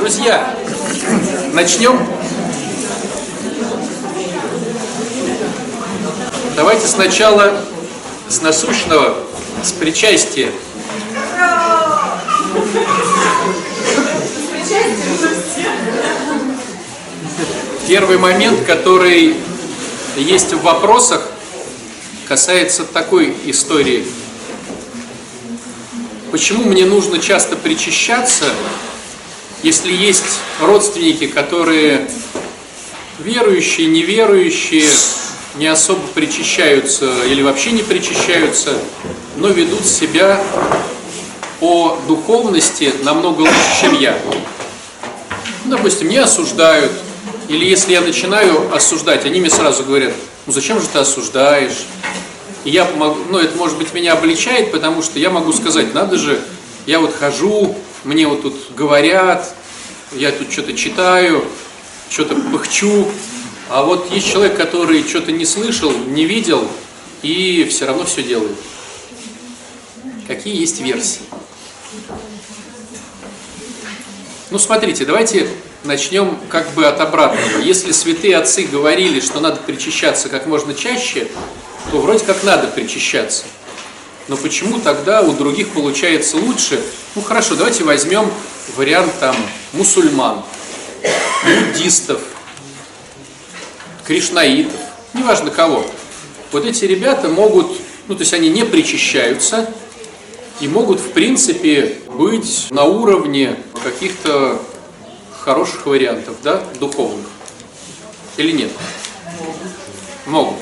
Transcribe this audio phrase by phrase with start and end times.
[0.00, 0.56] Друзья,
[1.52, 2.00] начнем.
[6.56, 7.60] Давайте сначала
[8.26, 9.18] с насущного,
[9.62, 10.52] с причастия.
[17.86, 19.36] Первый момент, который
[20.16, 21.28] есть в вопросах,
[22.26, 24.06] касается такой истории.
[26.30, 28.46] Почему мне нужно часто причащаться,
[29.62, 32.08] если есть родственники, которые
[33.18, 34.88] верующие, неверующие,
[35.56, 38.78] не особо причащаются или вообще не причащаются,
[39.36, 40.42] но ведут себя
[41.58, 44.18] по духовности намного лучше, чем я.
[45.66, 46.92] Допустим, не осуждают,
[47.48, 50.14] или если я начинаю осуждать, они мне сразу говорят,
[50.46, 51.84] ну зачем же ты осуждаешь?
[52.64, 56.16] И я могу, ну это может быть меня обличает, потому что я могу сказать, надо
[56.16, 56.40] же,
[56.86, 59.54] я вот хожу, мне вот тут говорят,
[60.12, 61.44] я тут что-то читаю,
[62.08, 63.06] что-то пыхчу,
[63.68, 66.66] а вот есть человек, который что-то не слышал, не видел
[67.22, 68.56] и все равно все делает.
[70.26, 71.22] Какие есть версии?
[74.50, 75.48] Ну, смотрите, давайте
[75.84, 77.60] начнем как бы от обратного.
[77.60, 81.28] Если святые отцы говорили, что надо причащаться как можно чаще,
[81.90, 83.44] то вроде как надо причащаться.
[84.30, 86.80] Но почему тогда у других получается лучше?
[87.16, 88.30] Ну хорошо, давайте возьмем
[88.76, 89.34] вариант там
[89.72, 90.44] мусульман,
[91.44, 92.20] буддистов,
[94.06, 94.78] кришнаитов,
[95.14, 95.84] неважно кого.
[96.52, 97.72] Вот эти ребята могут,
[98.06, 99.68] ну то есть они не причащаются
[100.60, 104.62] и могут в принципе быть на уровне каких-то
[105.40, 107.26] хороших вариантов, да, духовных.
[108.36, 108.70] Или нет?
[110.26, 110.56] Могут.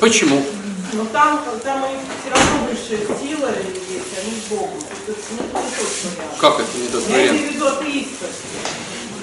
[0.00, 0.44] Почему?
[0.92, 3.82] Но там, там них все равно высшая сила есть.
[4.12, 4.84] Это не вариант.
[6.38, 7.30] Как это не тот Я вариант?
[7.32, 8.30] имею в виду атеистов.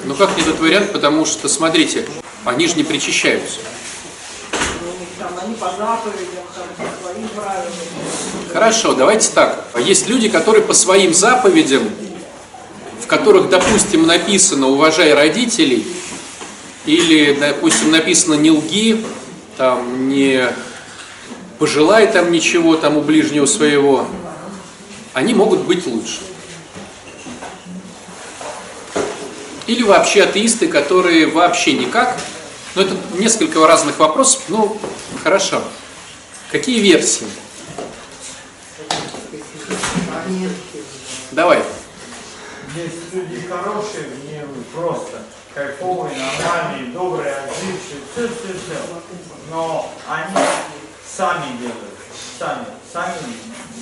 [0.05, 2.05] Ну как не тот вариант, потому что, смотрите,
[2.45, 3.59] они же не причащаются.
[4.81, 7.71] У них там, они по заповедям, там, по своим правилам.
[8.51, 9.65] Хорошо, давайте так.
[9.79, 11.89] Есть люди, которые по своим заповедям,
[13.01, 15.87] в которых, допустим, написано «уважай родителей»,
[16.85, 19.05] или, допустим, написано «не лги»,
[19.57, 20.53] там, не
[21.63, 24.05] пожелай там ничего там у ближнего своего,
[25.13, 26.19] они могут быть лучше.
[29.65, 32.19] Или вообще атеисты, которые вообще никак.
[32.75, 34.43] Но это несколько разных вопросов.
[34.49, 34.77] Ну,
[35.23, 35.63] хорошо.
[36.51, 37.27] Какие версии?
[41.31, 41.63] Давай.
[42.75, 44.41] Есть люди хорошие, мне
[44.75, 45.21] просто
[45.53, 48.77] кайфовые, нормальные, добрые, отзывчивые, все, все, все.
[49.49, 50.35] Но они
[51.15, 51.99] сами делают,
[52.39, 53.13] сами, сами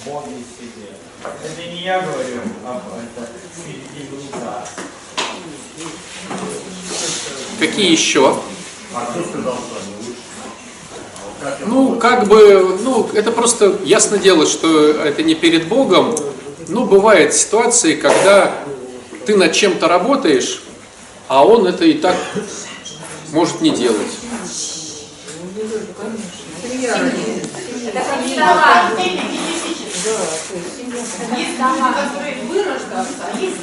[0.06, 0.90] боги себе.
[1.24, 4.66] Это не я говорю, а это среди группа.
[7.60, 8.38] Какие еще?
[8.94, 10.22] А кто сказал, что они лучше?
[11.24, 16.16] Вот как Ну, как бы, ну, это просто ясно дело, что это не перед Богом.
[16.68, 18.54] Ну, бывают ситуации, когда
[19.26, 20.64] ты над чем-то работаешь,
[21.28, 22.16] а он это и так
[23.32, 24.12] может не делать.
[26.74, 28.92] Это как слова.
[31.38, 33.58] Есть дома, которые вырождаются, а есть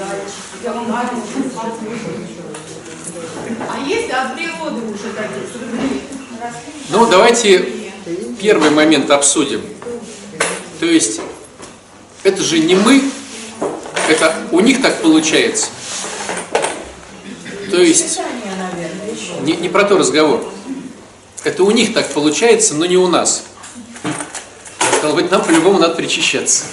[3.70, 6.02] А есть от природы уже такие.
[6.90, 7.72] Ну, давайте
[8.40, 9.62] первый момент обсудим.
[10.80, 11.20] То есть,
[12.22, 13.02] это же не мы,
[14.08, 15.66] это у них так получается.
[17.70, 18.20] То есть,
[19.42, 20.52] не, не про то разговор.
[21.48, 23.44] Это у них так получается, но не у нас.
[24.98, 26.66] Стало быть, нам по-любому надо причащаться.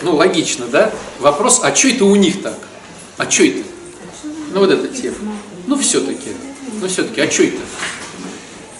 [0.00, 0.90] Ну, логично, да?
[1.18, 2.58] Вопрос, а что это у них так?
[3.18, 3.62] А что это?
[4.54, 5.16] Ну, вот эта тема.
[5.66, 6.30] Ну, все-таки.
[6.80, 7.60] Ну, все-таки, а что это?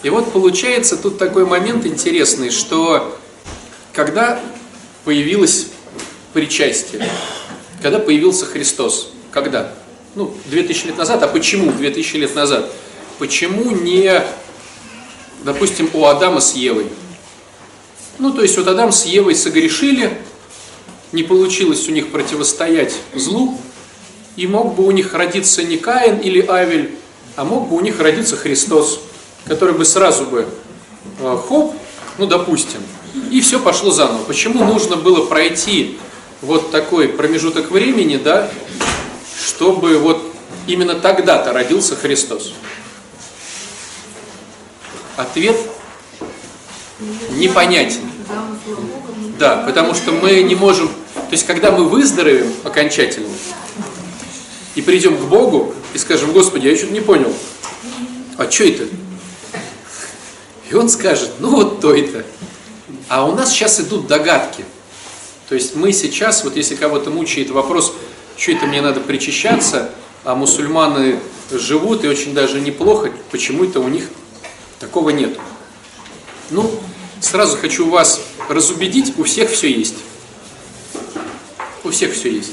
[0.02, 3.18] И вот получается тут такой момент интересный, что
[3.92, 4.40] когда
[5.04, 5.66] появилось
[6.32, 7.10] причастие,
[7.82, 9.74] когда появился Христос, когда?
[10.14, 12.70] Ну, 2000 лет назад, а почему 2000 лет назад?
[13.18, 14.22] Почему не,
[15.42, 16.86] допустим, у Адама с Евой?
[18.18, 20.16] Ну, то есть вот Адам с Евой согрешили,
[21.10, 23.58] не получилось у них противостоять злу,
[24.36, 26.92] и мог бы у них родиться не Каин или Авель,
[27.34, 29.00] а мог бы у них родиться Христос,
[29.46, 30.46] который бы сразу бы
[31.20, 31.74] э, хоп,
[32.18, 32.80] ну допустим,
[33.30, 34.22] и все пошло заново.
[34.24, 35.98] Почему нужно было пройти
[36.40, 38.50] вот такой промежуток времени, да,
[39.44, 40.24] чтобы вот
[40.66, 42.52] именно тогда-то родился Христос?
[45.16, 45.56] Ответ
[47.32, 48.00] непонятен.
[49.38, 53.28] Да, потому что мы не можем, то есть, когда мы выздоровеем окончательно
[54.74, 57.32] и придем к Богу и скажем, Господи, я что-то не понял,
[58.38, 58.84] а что это?
[60.70, 62.24] И Он скажет, ну вот то это.
[63.08, 64.64] А у нас сейчас идут догадки.
[65.48, 67.92] То есть мы сейчас, вот если кого-то мучает вопрос,
[68.36, 69.90] что это мне надо причащаться,
[70.24, 71.20] а мусульманы
[71.50, 74.08] живут и очень даже неплохо, почему это у них
[74.80, 75.38] такого нет.
[76.50, 76.70] Ну,
[77.20, 79.96] сразу хочу вас разубедить, у всех все есть.
[81.82, 82.52] У всех все есть.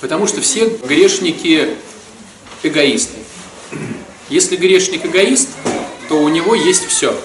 [0.00, 1.76] Потому что все грешники
[2.62, 3.18] эгоисты.
[4.28, 5.48] Если грешник эгоист,
[6.08, 7.18] то у него есть все.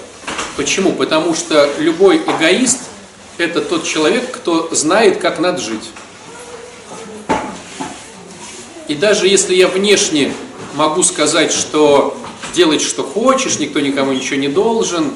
[0.57, 0.94] Почему?
[0.94, 2.80] Потому что любой эгоист–
[3.38, 5.92] это тот человек, кто знает, как надо жить.
[8.88, 10.33] И даже если я внешне
[10.75, 12.18] могу сказать, что
[12.53, 15.13] делать, что хочешь, никто никому ничего не должен,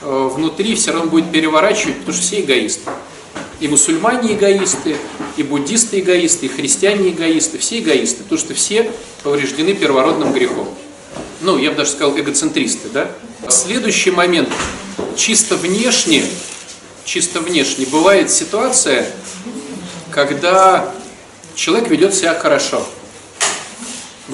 [0.00, 2.90] э, внутри все равно будет переворачивать, потому что все эгоисты.
[3.60, 4.96] И мусульмане эгоисты,
[5.36, 8.90] и буддисты эгоисты, и христиане эгоисты, все эгоисты, потому что все
[9.22, 10.68] повреждены первородным грехом.
[11.40, 13.10] Ну, я бы даже сказал, эгоцентристы, да?
[13.48, 14.48] Следующий момент.
[15.16, 16.24] Чисто внешне,
[17.04, 19.06] чисто внешне бывает ситуация,
[20.10, 20.92] когда
[21.54, 22.84] человек ведет себя хорошо.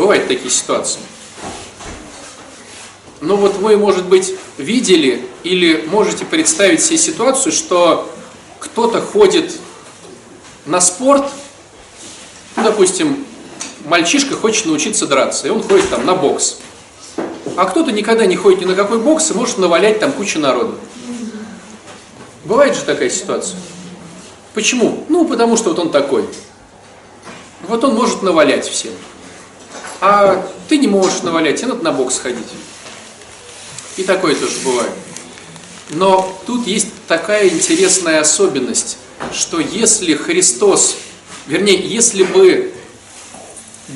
[0.01, 0.99] Бывают такие ситуации.
[3.21, 8.11] Но вот вы, может быть, видели или можете представить себе ситуацию, что
[8.61, 9.59] кто-то ходит
[10.65, 11.27] на спорт,
[12.57, 13.27] ну, допустим,
[13.85, 16.61] мальчишка хочет научиться драться, и он ходит там на бокс.
[17.57, 20.79] А кто-то никогда не ходит ни на какой бокс и может навалять там кучу народу.
[22.47, 23.61] Бывает же такая ситуация.
[24.55, 25.05] Почему?
[25.11, 26.25] Ну, потому что вот он такой.
[27.69, 28.95] Вот он может навалять всем.
[30.01, 32.47] А ты не можешь навалять, тебе надо на бокс ходить.
[33.97, 34.93] И такое тоже бывает.
[35.91, 38.97] Но тут есть такая интересная особенность,
[39.33, 40.97] что если Христос,
[41.47, 42.73] вернее, если бы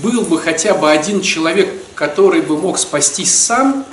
[0.02, 3.86] был бы хотя бы один человек, который бы мог спастись сам,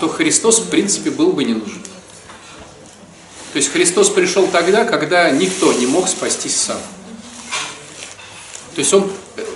[0.00, 1.80] то Христос, в принципе, был бы не нужен.
[3.52, 6.78] То есть Христос пришел тогда, когда никто не мог спастись сам.
[8.74, 9.12] То есть он,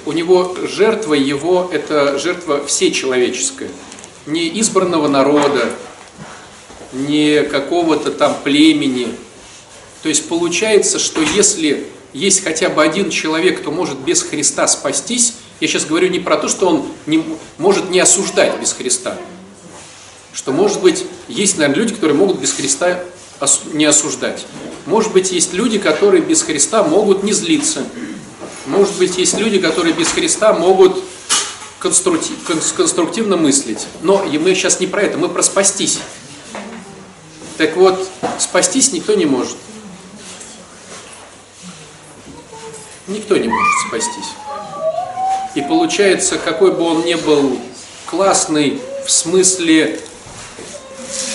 [0.07, 3.69] у него жертва его, это жертва всечеловеческая.
[4.25, 5.69] Не избранного народа,
[6.93, 9.09] не какого-то там племени.
[10.03, 15.35] То есть получается, что если есть хотя бы один человек, кто может без Христа спастись,
[15.61, 17.25] я сейчас говорю не про то, что он не,
[17.59, 19.19] может не осуждать без Христа,
[20.33, 23.03] что, может быть, есть, наверное, люди, которые могут без Христа
[23.73, 24.47] не осуждать.
[24.87, 27.85] Может быть, есть люди, которые без Христа могут не злиться.
[28.67, 31.03] Может быть, есть люди, которые без Христа могут
[31.79, 32.37] конструктив,
[32.77, 33.87] конструктивно мыслить.
[34.03, 36.01] Но мы сейчас не про это, мы про спастись.
[37.57, 38.09] Так вот,
[38.39, 39.57] спастись никто не может.
[43.07, 44.33] Никто не может спастись.
[45.55, 47.59] И получается, какой бы он ни был
[48.07, 50.01] классный в смысле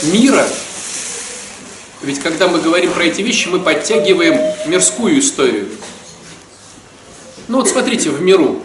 [0.03, 0.45] мира,
[2.01, 4.37] ведь когда мы говорим про эти вещи, мы подтягиваем
[4.67, 5.69] мирскую историю.
[7.51, 8.61] Ну вот смотрите, в миру.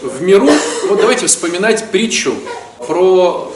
[0.00, 0.48] В миру,
[0.88, 2.36] вот давайте вспоминать притчу
[2.86, 3.52] про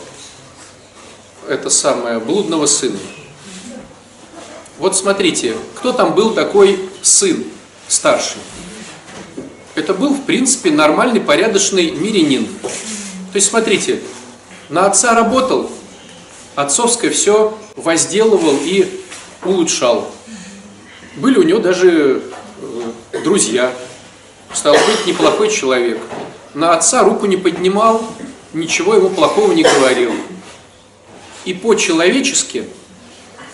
[1.48, 2.98] это самое, блудного сына.
[4.80, 7.44] Вот смотрите, кто там был такой сын
[7.86, 8.40] старший?
[9.76, 12.48] Это был, в принципе, нормальный, порядочный мирянин.
[12.62, 14.00] То есть, смотрите,
[14.70, 15.70] на отца работал,
[16.56, 19.04] отцовское все возделывал и
[19.44, 20.10] улучшал.
[21.14, 22.24] Были у него даже
[23.12, 23.72] э, друзья.
[24.52, 26.00] Стал быть неплохой человек.
[26.54, 28.02] На отца руку не поднимал,
[28.52, 30.12] ничего ему плохого не говорил.
[31.44, 32.68] И по-человечески,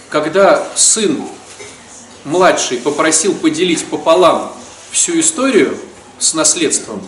[0.08, 1.22] когда сын
[2.24, 4.52] младший попросил поделить пополам
[4.90, 5.76] всю историю
[6.18, 7.02] с наследством,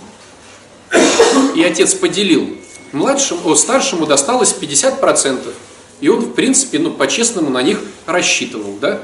[1.55, 2.57] и отец поделил,
[2.93, 5.53] младшему, о, старшему досталось 50%.
[6.01, 9.01] И он, в принципе, ну, по-честному на них рассчитывал, да?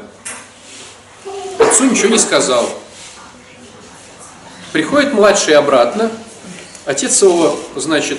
[1.59, 2.69] Отцу ничего не сказал.
[4.73, 6.11] Приходит младший обратно,
[6.87, 8.19] отец его, значит,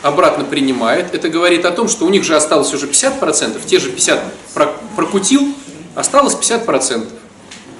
[0.00, 1.14] обратно принимает.
[1.14, 4.18] Это говорит о том, что у них же осталось уже 50%, те же 50
[4.96, 5.46] прокутил,
[5.94, 7.06] осталось 50%.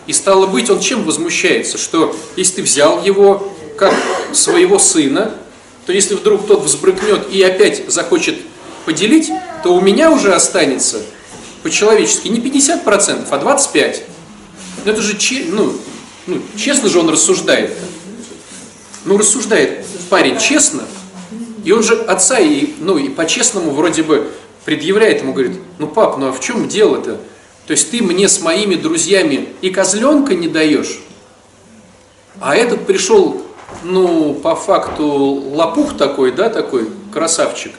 [0.07, 1.78] И стало быть, он чем возмущается?
[1.78, 3.95] Что если ты взял его как
[4.33, 5.33] своего сына,
[5.87, 8.37] то если вдруг тот взбрыкнет и опять захочет
[8.85, 9.30] поделить,
[9.62, 11.00] то у меня уже останется
[11.62, 14.00] по-человечески не 50%, а 25%.
[14.85, 15.16] Ну это же,
[15.49, 15.75] ну,
[16.28, 17.76] ну, честно же он рассуждает.
[19.04, 20.82] Ну рассуждает парень честно,
[21.64, 24.30] и он же отца и, ну, и по-честному вроде бы
[24.64, 27.18] предъявляет ему, говорит, ну пап, ну а в чем дело-то?
[27.66, 31.00] То есть ты мне с моими друзьями и козленка не даешь,
[32.40, 33.42] а этот пришел,
[33.82, 37.73] ну, по факту, лопух такой, да, такой, красавчик,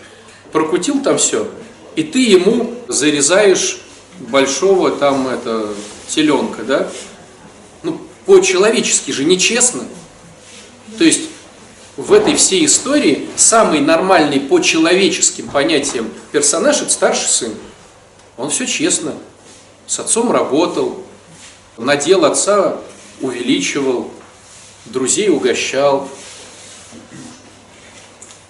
[0.52, 1.48] прокутил там все,
[1.96, 3.80] и ты ему зарезаешь
[4.20, 5.70] большого там, это,
[6.08, 6.90] теленка, да?
[8.30, 9.86] По-человечески же, нечестно.
[11.00, 11.22] То есть,
[11.98, 17.56] в этой всей истории самый нормальный по человеческим понятиям персонаж– это старший сын.
[18.38, 19.16] Он все честно.
[19.88, 21.04] С отцом работал,
[21.76, 22.80] надел отца
[23.20, 24.12] увеличивал,
[24.86, 26.08] друзей угощал.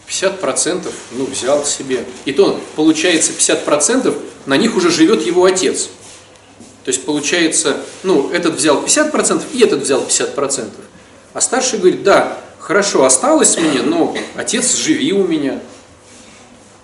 [0.09, 2.03] 50% ну, взял себе.
[2.25, 4.13] И то, получается, 50%
[4.45, 5.88] на них уже живет его отец.
[6.89, 10.72] То есть, получается, ну, этот взял 50% и этот взял 50%.
[11.34, 15.60] А старший говорит, да, хорошо, осталось мне, но отец, живи у меня.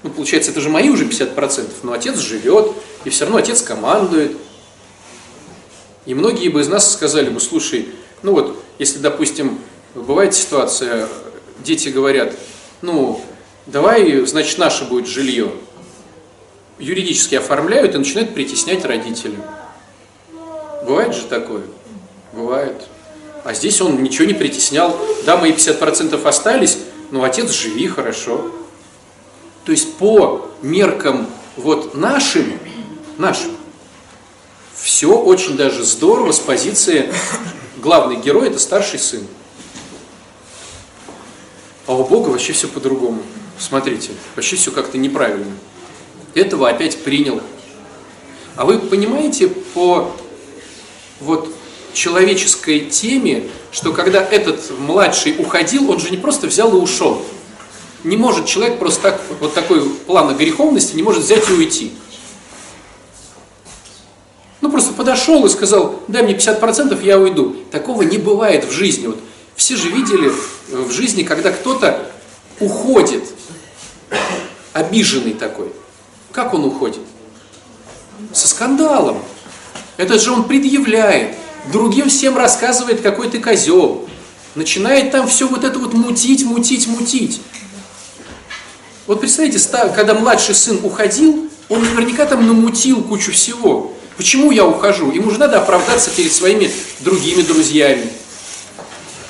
[0.04, 4.38] Ну, получается, это же мои уже 50%, но отец живет, и все равно отец командует.
[6.06, 7.88] И многие бы из нас сказали бы, слушай,
[8.22, 9.58] ну вот, если, допустим,
[9.96, 11.10] бывает ситуация,
[11.64, 12.32] дети говорят,
[12.84, 13.20] ну,
[13.66, 15.52] давай, значит, наше будет жилье.
[16.78, 19.40] Юридически оформляют и начинают притеснять родителей.
[20.86, 21.64] Бывает же такое?
[22.34, 22.88] Бывает.
[23.44, 24.96] А здесь он ничего не притеснял.
[25.26, 26.78] Да, мои 50% остались,
[27.12, 28.52] но отец живи хорошо.
[29.66, 32.60] То есть по меркам вот нашим,
[33.18, 33.52] нашим,
[34.76, 37.12] все очень даже здорово с позиции
[37.78, 39.22] главный герой это старший сын.
[41.88, 43.22] А у Бога вообще все по-другому.
[43.60, 45.52] Смотрите, вообще все как-то неправильно.
[46.34, 47.42] Этого опять принял.
[48.56, 50.12] А вы понимаете по
[51.20, 51.50] вот
[51.94, 57.22] человеческой теме, что когда этот младший уходил, он же не просто взял и ушел.
[58.04, 61.94] Не может человек просто так, вот такой план греховности, не может взять и уйти.
[64.62, 67.56] Ну, просто подошел и сказал, дай мне 50%, я уйду.
[67.72, 69.08] Такого не бывает в жизни.
[69.08, 69.20] Вот
[69.56, 70.32] все же видели
[70.70, 72.12] в жизни, когда кто-то
[72.60, 73.24] уходит,
[74.74, 75.72] обиженный такой.
[76.32, 77.02] Как он уходит?
[78.34, 79.24] Со скандалом.
[79.98, 81.36] Это же он предъявляет,
[81.72, 84.08] другим всем рассказывает, какой ты козел.
[84.56, 87.42] Начинает там все вот это вот мутить, мутить, мутить.
[89.08, 89.60] Вот представьте,
[89.96, 93.94] когда младший сын уходил, он наверняка там намутил кучу всего.
[94.18, 95.12] Почему я ухожу?
[95.12, 96.72] Ему же надо оправдаться перед своими
[97.02, 98.10] другими друзьями.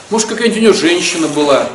[0.09, 1.69] Может, какая-нибудь у него женщина была.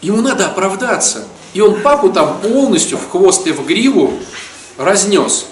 [0.00, 1.26] Ему надо оправдаться.
[1.54, 4.18] И он папу там полностью в хвост и в гриву
[4.76, 5.46] разнес.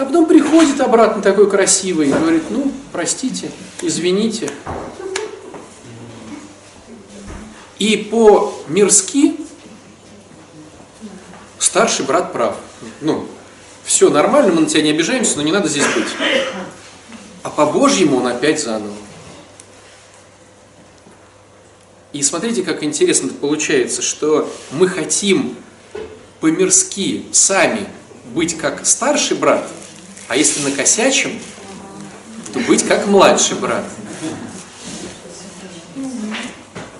[0.00, 3.50] А потом приходит обратно такой красивый и говорит, ну, простите,
[3.82, 4.50] извините.
[7.78, 9.36] И по-мирски
[11.58, 12.56] старший брат прав.
[13.02, 13.26] Ну,
[13.84, 16.08] все нормально, мы на тебя не обижаемся, но не надо здесь быть.
[17.42, 18.94] А по-божьему он опять заново.
[22.14, 25.56] И смотрите, как интересно получается, что мы хотим
[26.40, 27.86] по-мирски сами
[28.34, 29.68] быть как старший брат,
[30.30, 31.40] а если накосячим,
[32.52, 33.84] то быть как младший брат.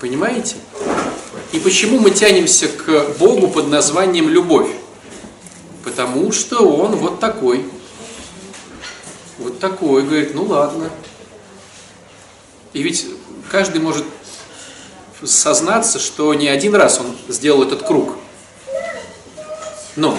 [0.01, 0.57] Понимаете?
[1.53, 4.71] И почему мы тянемся к Богу под названием любовь?
[5.85, 7.65] Потому что Он вот такой.
[9.39, 10.03] Вот такой.
[10.03, 10.91] Говорит, ну ладно.
[12.73, 13.07] И ведь
[13.49, 14.05] каждый может
[15.23, 18.17] сознаться, что не один раз он сделал этот круг.
[19.95, 20.19] Но,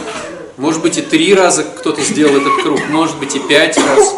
[0.62, 4.15] может быть, и три раза кто-то сделал этот круг, может быть, и пять раз.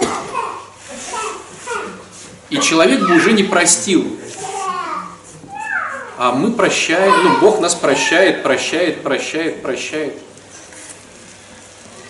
[2.49, 4.19] И человек бы уже не простил.
[6.17, 10.15] А мы прощаем, ну, Бог нас прощает, прощает, прощает, прощает.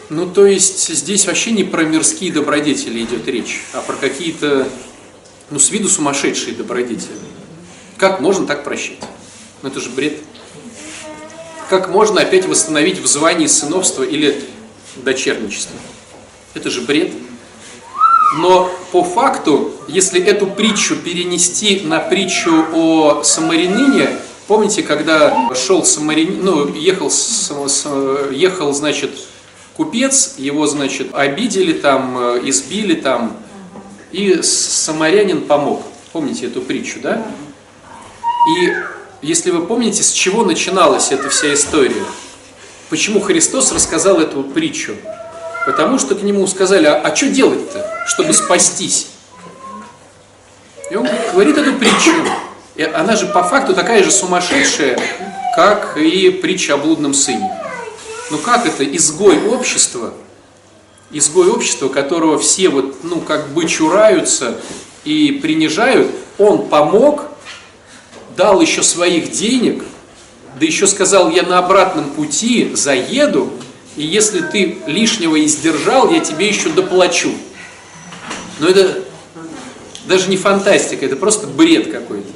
[0.10, 4.68] Ну, то есть здесь вообще не про мирские добродетели идет речь, а про какие-то,
[5.52, 7.20] ну, с виду сумасшедшие добродетели.
[7.98, 9.00] Как можно так прощать?
[9.62, 10.18] Ну, это же бред.
[11.74, 14.44] Как можно опять восстановить в звании сыновства или
[14.98, 15.76] дочерничества?
[16.54, 17.12] Это же бред.
[18.38, 24.08] Но по факту, если эту притчу перенести на притчу о самарянине,
[24.46, 27.12] помните, когда шел самарянин, ну, ехал,
[28.30, 29.10] ехал, значит,
[29.76, 33.36] купец, его, значит, обидели там, э, избили там,
[34.12, 35.82] и самарянин помог.
[36.12, 37.26] Помните эту притчу, да?
[38.60, 38.70] И
[39.24, 42.04] если вы помните, с чего начиналась эта вся история,
[42.90, 44.96] почему Христос рассказал эту притчу?
[45.66, 49.08] Потому что к нему сказали, а, а что делать-то, чтобы спастись?
[50.92, 52.12] И он говорит эту притчу.
[52.76, 55.00] И она же по факту такая же сумасшедшая,
[55.56, 57.50] как и притча о блудном сыне.
[58.30, 60.14] Ну как это изгой общества
[61.14, 64.56] изгой общества, которого все вот, ну, как бы чураются
[65.06, 67.26] и принижают, он помог,
[68.36, 69.84] дал еще своих денег,
[70.60, 73.52] да еще сказал, я на обратном пути заеду,
[73.96, 77.32] и если ты лишнего издержал, я тебе еще доплачу.
[78.60, 79.04] Но это
[80.06, 82.30] даже не фантастика, это просто бред какой-то.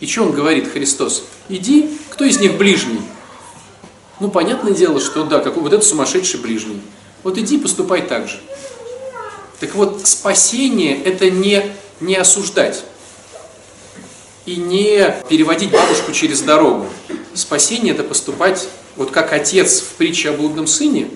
[0.00, 1.24] И что он говорит, Христос?
[1.48, 3.00] Иди, кто из них ближний?
[4.18, 6.80] Ну, понятное дело, что да, какой вот этот сумасшедший ближний.
[7.22, 8.40] Вот иди, поступай так же.
[9.60, 11.62] Так вот, спасение– это не,
[12.00, 12.82] не осуждать
[14.46, 16.86] и не переводить бабушку через дорогу.
[17.34, 21.08] Спасение– это поступать вот как отец в притче о блудном сыне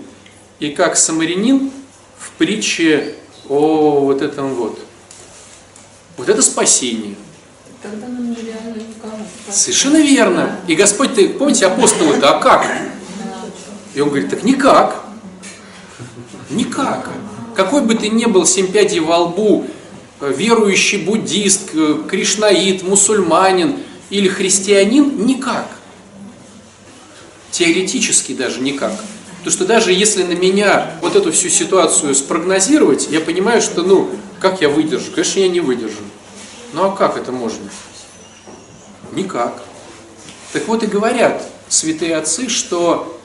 [0.59, 1.71] и как самарянин
[2.19, 3.15] в притче
[3.49, 4.79] о вот этом вот.
[6.17, 7.17] Вот это спасение.
[7.83, 9.27] Тогда нам нереально никому.
[9.51, 10.59] Совершенно верно.
[10.67, 12.67] И Господь, ты помните, апостолы-то, а как?
[13.95, 15.05] И он говорит, так никак.
[16.51, 17.11] Никак.
[17.55, 19.67] Какой бы ты ни был семпядей во лбу,
[20.21, 23.79] верующий буддист, э, кришнаит, мусульманин
[24.11, 25.69] или христианин, никак.
[27.51, 28.93] Теоретически даже никак.
[29.39, 34.11] Потому что даже если на меня вот эту всю ситуацию спрогнозировать, я понимаю, что, ну,
[34.41, 35.13] как я выдержу?
[35.13, 36.03] Конечно, я не выдержу.
[36.73, 37.71] Ну а как это можно?
[39.13, 39.63] Никак.
[40.53, 43.19] Так вот и говорят святые отцы, что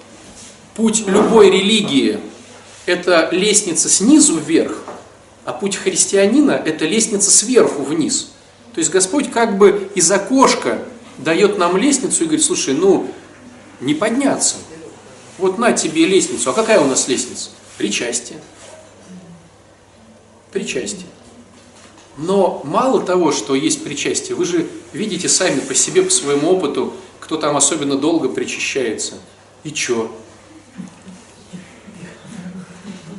[0.75, 2.19] путь любой религии–
[2.85, 4.80] это лестница снизу вверх,
[5.45, 8.31] а путь христианина– это лестница сверху вниз.
[8.73, 10.79] То есть Господь как бы из окошка
[11.17, 13.11] дает нам лестницу и говорит, слушай, ну,
[13.79, 14.55] не подняться.
[15.37, 16.49] Вот на тебе лестницу.
[16.49, 17.49] А какая у нас лестница?
[17.77, 18.39] Причастие.
[20.51, 21.07] Причастие.
[22.17, 26.93] Но мало того, что есть причастие, вы же видите сами по себе, по своему опыту,
[27.19, 29.15] кто там особенно долго причащается.
[29.63, 30.11] И чё?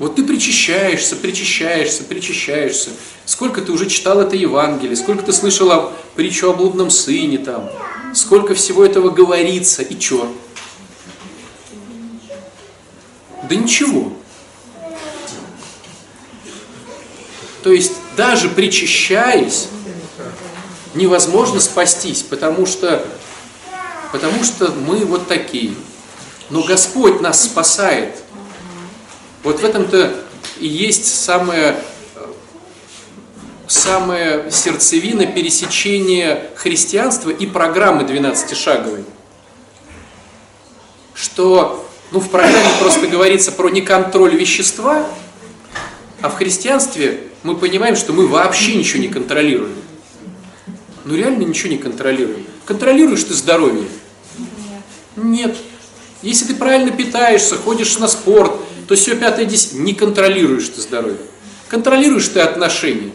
[0.02, 2.90] Вот ты причащаешься, причащаешься, причащаешься.
[3.25, 7.71] Сколько ты уже читал это Евангелие, сколько ты слышал о притчу о блудном сыне там,
[8.12, 10.34] сколько всего этого говорится, и чё?
[13.49, 14.12] Да ничего.
[17.62, 19.69] То есть даже причащаясь,
[20.97, 23.06] невозможно спастись, потому что,
[24.10, 25.76] потому что мы вот такие.
[26.50, 28.22] Но Господь нас спасает.
[29.43, 30.15] Вот в этом-то
[30.61, 31.76] и есть самая,
[33.67, 39.05] самая сердцевина пересечения христианства и программы 12-шаговой.
[41.15, 45.07] Что ну, в программе просто говорится про неконтроль вещества,
[46.21, 49.75] а в христианстве мы понимаем, что мы вообще ничего не контролируем.
[51.05, 52.47] Ну реально ничего не контролируем.
[52.65, 53.89] Контролируешь ты здоровье?
[55.17, 55.57] Нет.
[56.23, 58.52] Если ты правильно питаешься, ходишь на спорт,
[58.93, 61.17] то все пятое десять не контролируешь ты здоровье.
[61.69, 63.11] Контролируешь ты отношения?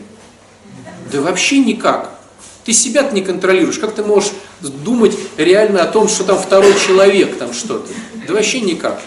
[1.12, 2.20] Да вообще никак.
[2.66, 3.78] Ты себя не контролируешь.
[3.78, 7.94] Как ты можешь думать реально о том, что там второй человек, там что-то?
[8.28, 9.00] Да вообще никак.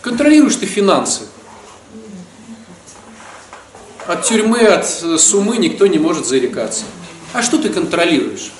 [0.00, 1.24] Контролируешь ты финансы.
[4.06, 4.88] От тюрьмы, от
[5.20, 6.84] сумы никто не может зарекаться.
[7.34, 8.50] А что ты контролируешь?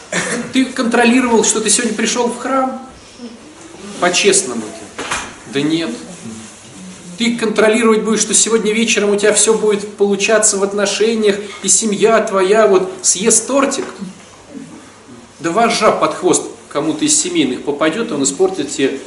[0.52, 2.86] Ты контролировал, что ты сегодня пришел в храм?
[4.00, 4.68] По-честному-то.
[5.54, 5.88] Да нет.
[7.18, 12.20] Ты контролировать будешь, что сегодня вечером у тебя все будет получаться в отношениях, и семья
[12.20, 13.84] твоя вот съест тортик?
[15.40, 18.98] Да вожжа под хвост кому-то из семейных попадет, он испортит тебе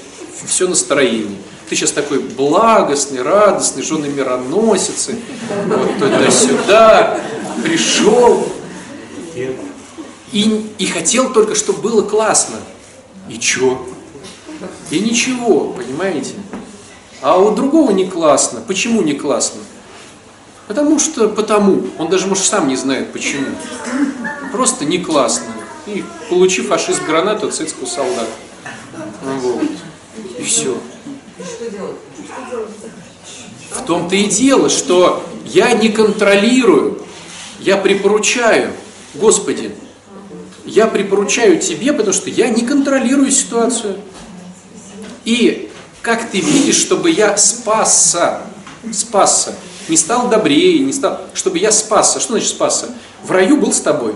[0.46, 1.38] все настроение.
[1.70, 5.20] Ты сейчас такой благостный, радостный, жены мироносицы,
[5.68, 7.20] вот туда-сюда,
[7.64, 8.48] пришел
[10.32, 12.58] и, и хотел только, чтобы было классно.
[13.30, 13.86] И чё?
[14.90, 16.34] И ничего, понимаете?
[17.22, 18.62] А у другого не классно.
[18.66, 19.62] Почему не классно?
[20.68, 21.88] Потому что потому.
[21.98, 23.48] Он даже, может, сам не знает почему.
[24.52, 25.48] Просто не классно.
[25.88, 28.30] И получив фашист гранату от советского солдата.
[29.24, 29.64] Вот.
[30.38, 30.78] И все.
[33.72, 37.02] В том-то и дело, что я не контролирую,
[37.60, 38.72] я припоручаю.
[39.16, 39.76] Господи,
[40.66, 43.96] я припоручаю Тебе, потому что я не контролирую ситуацию.
[45.26, 45.69] И
[46.02, 48.42] как Ты видишь, чтобы я спасся,
[48.92, 49.56] спасся,
[49.88, 52.20] не стал добрее, не стал, чтобы я спасся.
[52.20, 52.88] Что значит спасся?
[53.24, 54.16] В раю был с тобой.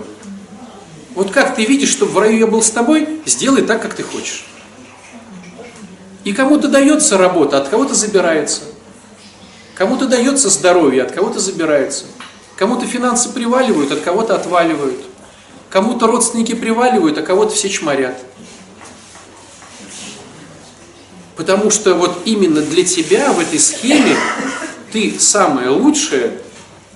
[1.14, 4.02] Вот как ты видишь, чтобы в раю я был с тобой, сделай так, как ты
[4.02, 4.46] хочешь.
[6.24, 8.62] И кому-то дается работа, от кого-то забирается.
[9.74, 12.06] Кому-то дается здоровье, от кого-то забирается.
[12.56, 15.04] Кому-то финансы приваливают, от кого-то отваливают.
[15.70, 18.16] Кому-то родственники приваливают, а кого-то все чморят.
[21.36, 24.16] Потому что вот именно для тебя в этой схеме
[24.92, 26.40] ты самое лучшее,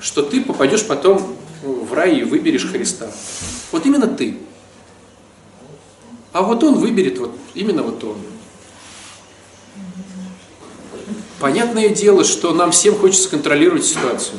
[0.00, 3.10] что ты попадешь потом в рай и выберешь Христа.
[3.72, 4.38] Вот именно ты.
[6.32, 8.16] А вот он выберет вот именно вот он.
[11.40, 14.38] Понятное дело, что нам всем хочется контролировать ситуацию.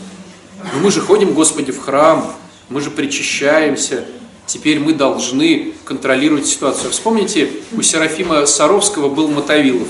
[0.73, 2.33] Но мы же ходим, Господи, в храм,
[2.67, 4.05] мы же причащаемся,
[4.49, 6.91] теперь мы должны контролировать ситуацию.
[6.91, 9.87] Вспомните, у Серафима Саровского был Мотовилов.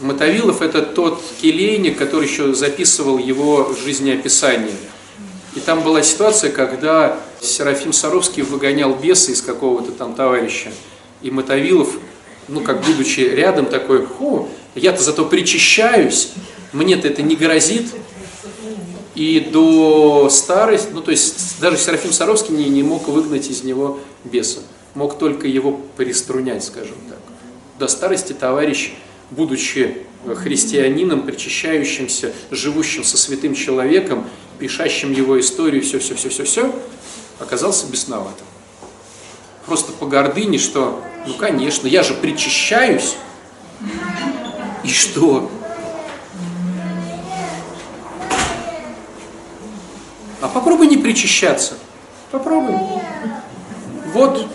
[0.00, 4.76] Мотовилов– это тот келейник, который еще записывал его жизнеописание.
[5.54, 10.72] И там была ситуация, когда Серафим Саровский выгонял беса из какого-то там товарища.
[11.22, 11.90] И Мотовилов,
[12.48, 16.30] ну, как будучи рядом, такой, хо, я-то зато причащаюсь,
[16.72, 17.86] мне-то это не грозит,
[19.14, 24.00] и до старости, ну то есть даже Серафим Саровский не, не мог выгнать из него
[24.24, 24.60] беса,
[24.94, 27.18] мог только его приструнять, скажем так.
[27.78, 28.92] До старости товарищ,
[29.30, 34.26] будучи христианином, причащающимся, живущим со святым человеком,
[34.58, 36.74] пишащим его историю, все-все-все-все-все,
[37.38, 38.46] оказался бесноватым.
[39.66, 43.16] Просто по гордыне, что, ну конечно, я же причащаюсь,
[44.82, 45.50] и что?
[50.44, 51.72] А попробуй не причащаться.
[52.30, 52.76] Попробуй.
[54.12, 54.46] Вот.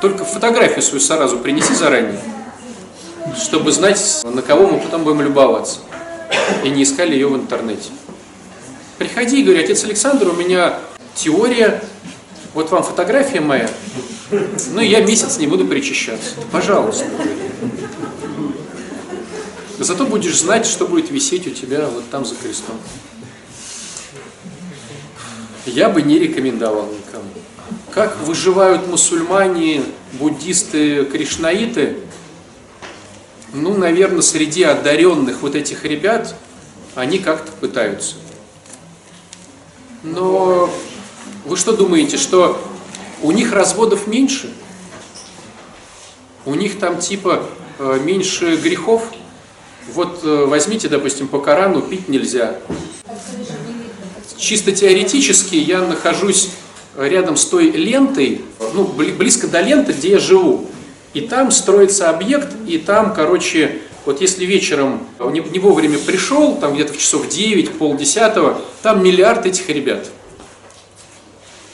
[0.00, 2.20] Только фотографию свою сразу принеси заранее,
[3.36, 5.80] чтобы знать, на кого мы потом будем любоваться.
[6.62, 7.90] И не искали ее в интернете.
[8.98, 10.78] Приходи и говори, отец Александр, у меня
[11.16, 11.82] теория,
[12.54, 13.68] вот вам фотография моя,
[14.30, 16.36] ну я месяц не буду причащаться.
[16.52, 17.06] Пожалуйста.
[19.80, 22.76] Зато будешь знать, что будет висеть у тебя вот там за крестом
[25.66, 27.28] я бы не рекомендовал никому.
[27.90, 31.96] Как выживают мусульмане, буддисты, кришнаиты,
[33.52, 36.34] ну, наверное, среди одаренных вот этих ребят
[36.94, 38.16] они как-то пытаются.
[40.02, 40.70] Но
[41.44, 42.60] вы что думаете, что
[43.22, 44.52] у них разводов меньше?
[46.44, 47.44] У них там типа
[47.78, 49.10] э, меньше грехов?
[49.92, 52.58] Вот э, возьмите, допустим, по Корану пить нельзя,
[54.38, 56.50] чисто теоретически я нахожусь
[56.96, 58.42] рядом с той лентой,
[58.74, 60.66] ну, близко до ленты, где я живу.
[61.14, 66.74] И там строится объект, и там, короче, вот если вечером не, не вовремя пришел, там
[66.74, 70.06] где-то в часов 9, полдесятого, там миллиард этих ребят.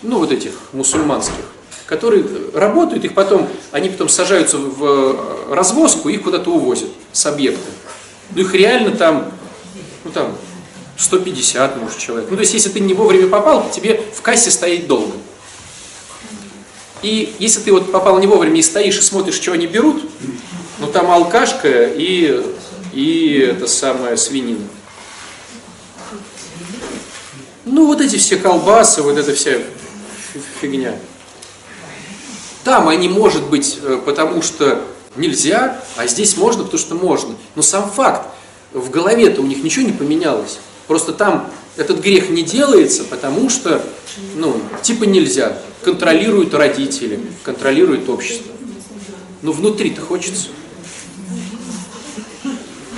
[0.03, 1.45] Ну, вот этих мусульманских,
[1.87, 7.69] которые работают, их потом, они потом сажаются в развозку, их куда-то увозят с объекта.
[8.35, 9.31] Ну, их реально там,
[10.05, 10.37] ну, там,
[11.03, 12.31] 150, может, человек.
[12.31, 15.13] Ну, то есть, если ты не вовремя попал, тебе в кассе стоять долго.
[17.03, 20.05] И если ты вот попал не вовремя и стоишь и смотришь, что они берут,
[20.79, 22.41] ну, там алкашка и,
[22.93, 24.67] и это самое свинина.
[27.65, 29.59] Ну, вот эти все колбасы, вот эта вся
[30.61, 30.97] фигня.
[32.63, 34.85] Там они, может быть, э, потому что
[35.17, 37.35] нельзя, а здесь можно, потому что можно.
[37.57, 38.29] Но сам факт,
[38.73, 40.59] в голове-то у них ничего не поменялось.
[40.87, 43.83] Просто там этот грех не делается, потому что,
[44.37, 45.59] ну, типа нельзя.
[45.83, 48.53] Контролируют родители, контролирует общество.
[49.43, 50.49] Но внутри-то хочется.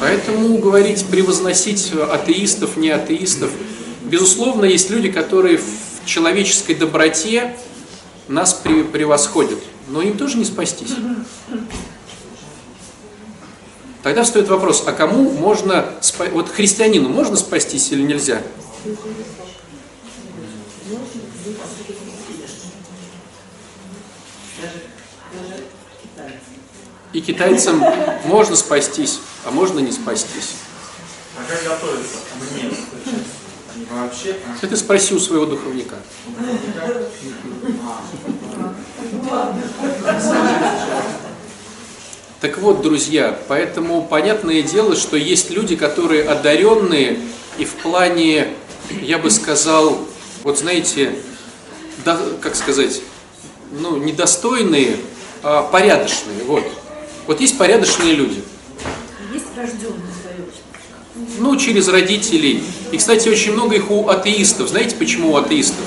[0.00, 3.50] Поэтому говорить, превозносить атеистов, не атеистов,
[4.02, 7.56] безусловно, есть люди, которые в человеческой доброте
[8.28, 10.90] нас превосходят, но им тоже не спастись.
[14.04, 15.86] Тогда встает вопрос, а кому можно,
[16.32, 18.42] вот христианину можно спастись или нельзя?
[27.14, 27.82] И китайцам
[28.26, 30.56] можно спастись, а можно не спастись.
[31.38, 32.18] А как готовиться?
[32.52, 32.70] Мне
[33.90, 34.36] вообще...
[34.60, 35.96] Это спроси у своего духовника.
[42.44, 47.18] Так вот, друзья, поэтому понятное дело, что есть люди, которые одаренные
[47.56, 48.48] и в плане,
[49.00, 49.98] я бы сказал,
[50.42, 51.14] вот знаете,
[52.04, 53.00] да, как сказать,
[53.80, 54.98] ну, недостойные,
[55.42, 56.64] а порядочные, вот.
[57.26, 58.44] Вот есть порядочные люди.
[59.32, 60.02] Есть рожденные
[61.38, 62.62] Ну, через родителей.
[62.92, 64.68] И, кстати, очень много их у атеистов.
[64.68, 65.86] Знаете, почему у атеистов?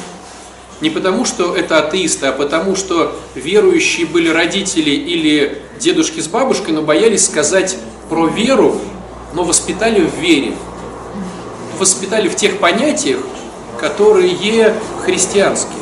[0.79, 6.73] Не потому, что это атеисты, а потому, что верующие были родители или дедушки с бабушкой,
[6.73, 7.77] но боялись сказать
[8.09, 8.79] про веру,
[9.33, 10.53] но воспитали в вере.
[11.79, 13.19] Воспитали в тех понятиях,
[13.79, 15.73] которые христианские.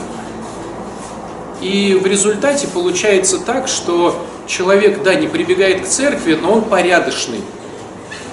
[1.62, 7.42] И в результате получается так, что человек, да, не прибегает к церкви, но он порядочный.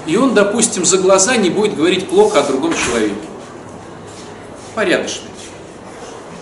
[0.07, 3.14] И он, допустим, за глаза не будет говорить плохо о другом человеке.
[4.75, 5.32] Порядочный.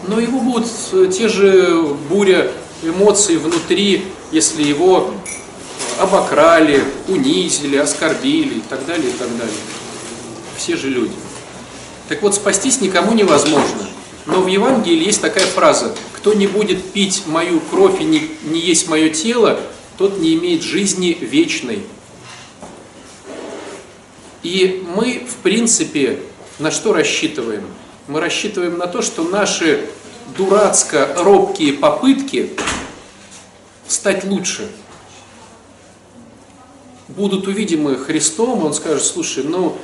[0.07, 2.51] Но его будут э, те же буря
[2.83, 5.13] эмоций внутри, если его
[5.99, 9.55] обокрали, унизили, оскорбили и так далее, и так далее.
[10.57, 11.15] Все же люди.
[12.09, 13.87] Так вот, спастись никому невозможно.
[14.27, 18.61] Но в Евангелии есть такая фраза «Кто не будет пить мою кровь и не, не
[18.61, 19.61] есть мое тело,
[19.99, 21.83] тот не имеет жизни вечной».
[24.43, 26.19] И мы, в принципе,
[26.59, 27.65] на что рассчитываем?
[28.07, 29.89] Мы рассчитываем на то, что наши
[30.37, 32.51] дурацко-робкие попытки
[33.87, 34.71] стать лучше
[37.09, 39.77] будут увидимы Христом, он скажет, слушай, ну,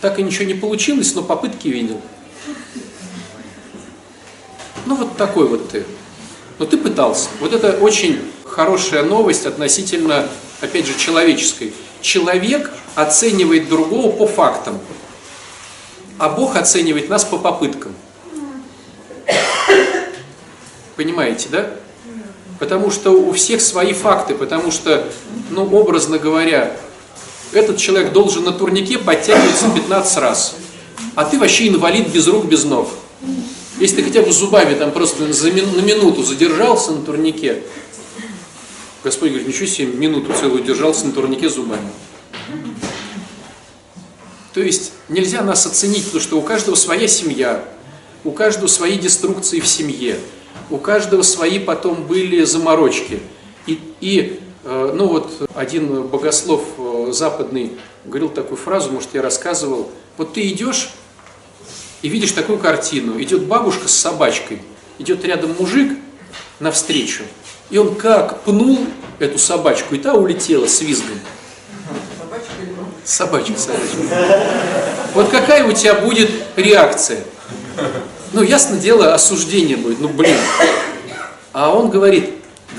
[0.00, 2.00] так и ничего не получилось, но попытки видел.
[4.84, 5.84] Ну, вот такой вот ты.
[6.58, 7.28] Но ты пытался.
[7.40, 10.28] Вот это очень хорошая новость относительно,
[10.60, 11.72] опять же, человеческой.
[12.00, 14.80] Человек оценивает другого по фактам,
[16.22, 17.92] а Бог оценивает нас по попыткам.
[20.94, 21.70] Понимаете, да?
[22.60, 25.04] Потому что у всех свои факты, потому что,
[25.50, 26.76] ну, образно говоря,
[27.50, 30.54] этот человек должен на турнике подтягиваться 15 раз,
[31.16, 32.88] а ты вообще инвалид без рук, без ног.
[33.80, 37.64] Если ты хотя бы зубами там просто на минуту задержался на турнике,
[39.02, 41.90] Господь говорит, ничего себе, минуту целую держался на турнике зубами.
[44.52, 47.64] То есть нельзя нас оценить, потому что у каждого своя семья,
[48.24, 50.18] у каждого свои деструкции в семье,
[50.70, 53.20] у каждого свои потом были заморочки.
[53.66, 57.72] И, и э, ну вот один богослов э, западный
[58.04, 60.90] говорил такую фразу, может я рассказывал, вот ты идешь
[62.02, 64.60] и видишь такую картину, идет бабушка с собачкой,
[64.98, 65.96] идет рядом мужик
[66.60, 67.22] навстречу,
[67.70, 68.86] и он как пнул
[69.18, 71.18] эту собачку, и та улетела с визгом.
[73.04, 73.96] Собачка, собачка.
[75.14, 77.24] Вот какая у тебя будет реакция?
[78.32, 80.36] Ну, ясно дело, осуждение будет, ну, блин.
[81.52, 82.30] А он говорит,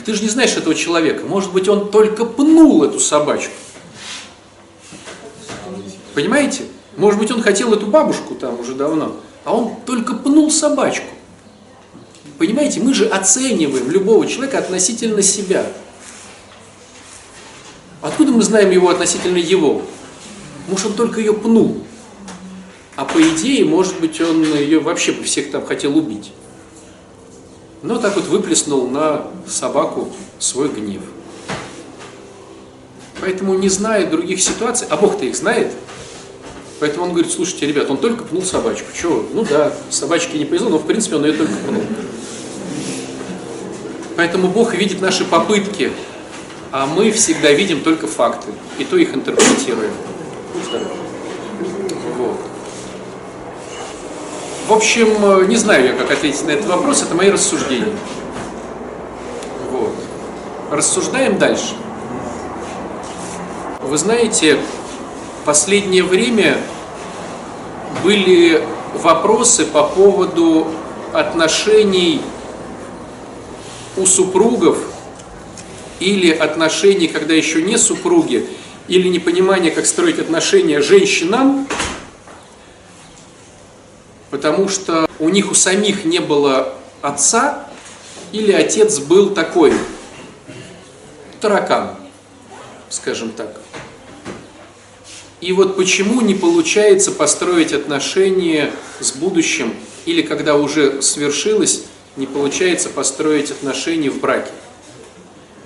[0.06, 3.54] ты же не знаешь этого человека, может быть, он только пнул эту собачку.
[6.16, 6.64] Понимаете?
[6.98, 11.08] Может быть, он хотел эту бабушку там уже давно, а он только пнул собачку.
[12.38, 15.66] Понимаете, мы же оцениваем любого человека относительно себя.
[18.02, 19.82] Откуда мы знаем его относительно его?
[20.68, 21.84] Может, он только ее пнул.
[22.96, 26.32] А по идее, может быть, он ее вообще бы всех там хотел убить.
[27.82, 31.02] Но так вот выплеснул на собаку свой гнев.
[33.20, 35.72] Поэтому не зная других ситуаций, а Бог-то их знает,
[36.80, 38.88] поэтому он говорит, слушайте, ребят, он только пнул собачку.
[38.94, 39.26] Чего?
[39.34, 41.84] Ну да, собачке не повезло, но в принципе он ее только пнул.
[44.16, 45.92] Поэтому Бог видит наши попытки,
[46.72, 49.92] а мы всегда видим только факты, и то их интерпретируем.
[54.68, 57.94] В общем, не знаю я, как ответить на этот вопрос, это мои рассуждения.
[59.72, 59.94] Вот.
[60.72, 61.76] Рассуждаем дальше.
[63.82, 64.58] Вы знаете,
[65.46, 66.58] последнее время
[68.04, 70.68] были вопросы по поводу
[71.12, 72.22] отношений
[73.98, 74.78] у супругов
[76.00, 78.48] или отношений, когда еще не супруги,
[78.88, 81.68] или непонимание, как строить отношения женщинам,
[84.34, 87.70] потому что у них у самих не было отца,
[88.32, 89.72] или отец был такой
[91.40, 91.98] таракан,
[92.90, 93.56] скажем так.
[95.40, 99.76] И вот почему не получается построить отношения с будущим,
[100.08, 101.84] или когда уже свершилось,
[102.16, 104.50] не получается построить отношения в браке.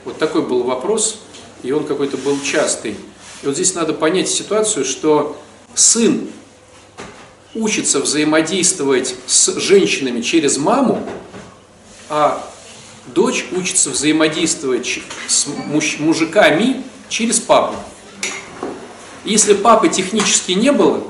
[0.04, 1.20] Вот такой был вопрос,
[1.64, 2.98] и он какой-то был частый.
[3.44, 5.40] И вот здесь надо понять ситуацию, что
[5.74, 6.28] сын
[7.58, 11.08] учится взаимодействовать с женщинами через маму,
[12.10, 12.48] а
[13.08, 15.48] дочь учится взаимодействовать с
[16.00, 17.76] мужиками через папу.
[19.26, 21.04] Если папы технически не было,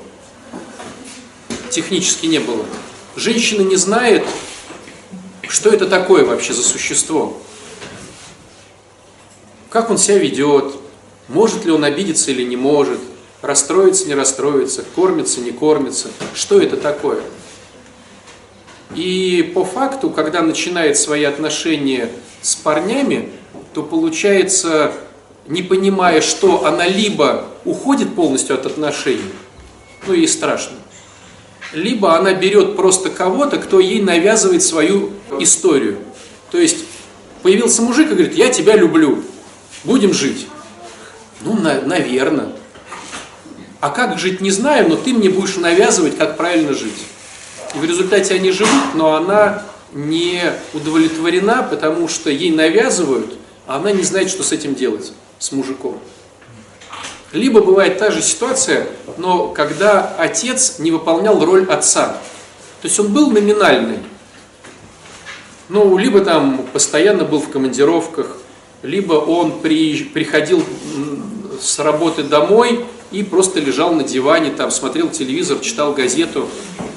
[1.69, 2.65] технически не было,
[3.15, 4.25] женщина не знает,
[5.47, 7.39] что это такое вообще за существо.
[9.69, 10.75] Как он себя ведет,
[11.27, 12.99] может ли он обидеться или не может,
[13.41, 17.21] расстроиться, не расстроиться, кормится, не кормится, что это такое.
[18.95, 22.09] И по факту, когда начинает свои отношения
[22.41, 23.31] с парнями,
[23.73, 24.93] то получается
[25.47, 29.31] не понимая, что она либо уходит полностью от отношений,
[30.05, 30.77] ну ей страшно,
[31.73, 35.99] либо она берет просто кого-то, кто ей навязывает свою историю.
[36.51, 36.85] То есть
[37.43, 39.23] появился мужик и говорит, я тебя люблю.
[39.83, 40.47] будем жить?
[41.41, 42.49] Ну, на, наверное.
[43.87, 47.05] А как жить, не знаю, но ты мне будешь навязывать, как правильно жить.
[47.73, 50.41] И в результате они живут, но она не
[50.73, 55.97] удовлетворена, потому что ей навязывают, а она не знает, что с этим делать, с мужиком.
[57.31, 62.17] Либо бывает та же ситуация, но когда отец не выполнял роль отца.
[62.81, 63.99] То есть он был номинальный.
[65.69, 68.35] Ну, либо там постоянно был в командировках,
[68.83, 70.61] либо он при, приходил
[71.61, 76.49] с работы домой и просто лежал на диване, там смотрел телевизор, читал газету.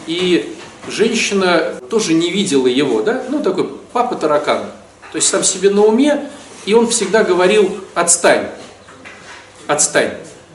[0.06, 0.54] И
[0.88, 3.24] женщина тоже не видела его, да?
[3.28, 4.66] Ну, такой папа таракан.
[5.12, 6.30] То есть сам себе на уме,
[6.66, 8.48] и он всегда говорил «отстань»
[9.70, 10.12] отстань.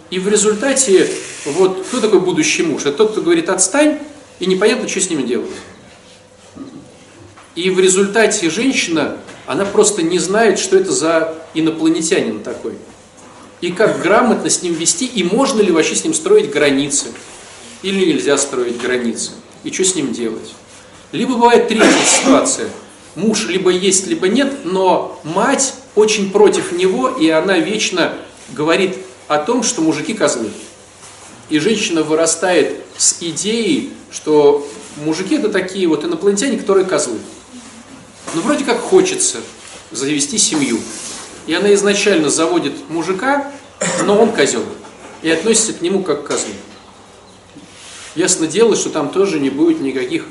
[0.10, 1.10] И в результате,
[1.46, 2.82] вот, кто такой будущий муж?
[2.82, 4.00] Это тот, кто говорит отстань,
[4.40, 5.50] и непонятно, что с ним делать.
[7.56, 12.74] И в результате женщина, она просто не знает, что это за инопланетянин такой.
[13.66, 17.08] И как грамотно с ним вести, и можно ли вообще с ним строить границы.
[17.82, 19.32] Или нельзя строить границы.
[19.64, 20.54] И что с ним делать.
[21.12, 22.70] Либо бывает третья ситуация.
[23.16, 28.14] Муж либо есть, либо нет, но мать очень против него, и она вечно
[28.54, 28.98] говорит
[29.28, 30.52] о том, что мужики козлы.
[31.50, 37.18] И женщина вырастает с идеей, что мужики это такие вот инопланетяне, которые козлы.
[38.36, 39.40] Но вроде как хочется
[39.90, 40.80] завести семью.
[41.48, 43.52] И она изначально заводит мужика,
[44.04, 44.64] но он козел.
[45.22, 46.54] И относится к нему как к козлу.
[48.16, 50.26] Ясно дело, что там тоже не будет никаких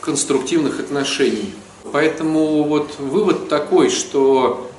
[0.00, 1.54] конструктивных отношений.
[1.92, 4.70] Поэтому вот вывод такой, что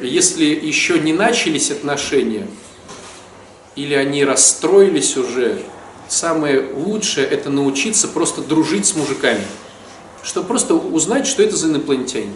[0.00, 2.46] если еще не начались отношения,
[3.76, 5.62] или они расстроились уже,
[6.08, 9.44] самое лучшее это научиться просто дружить с мужиками.
[10.22, 12.32] Чтобы просто узнать, что это за инопланетяне.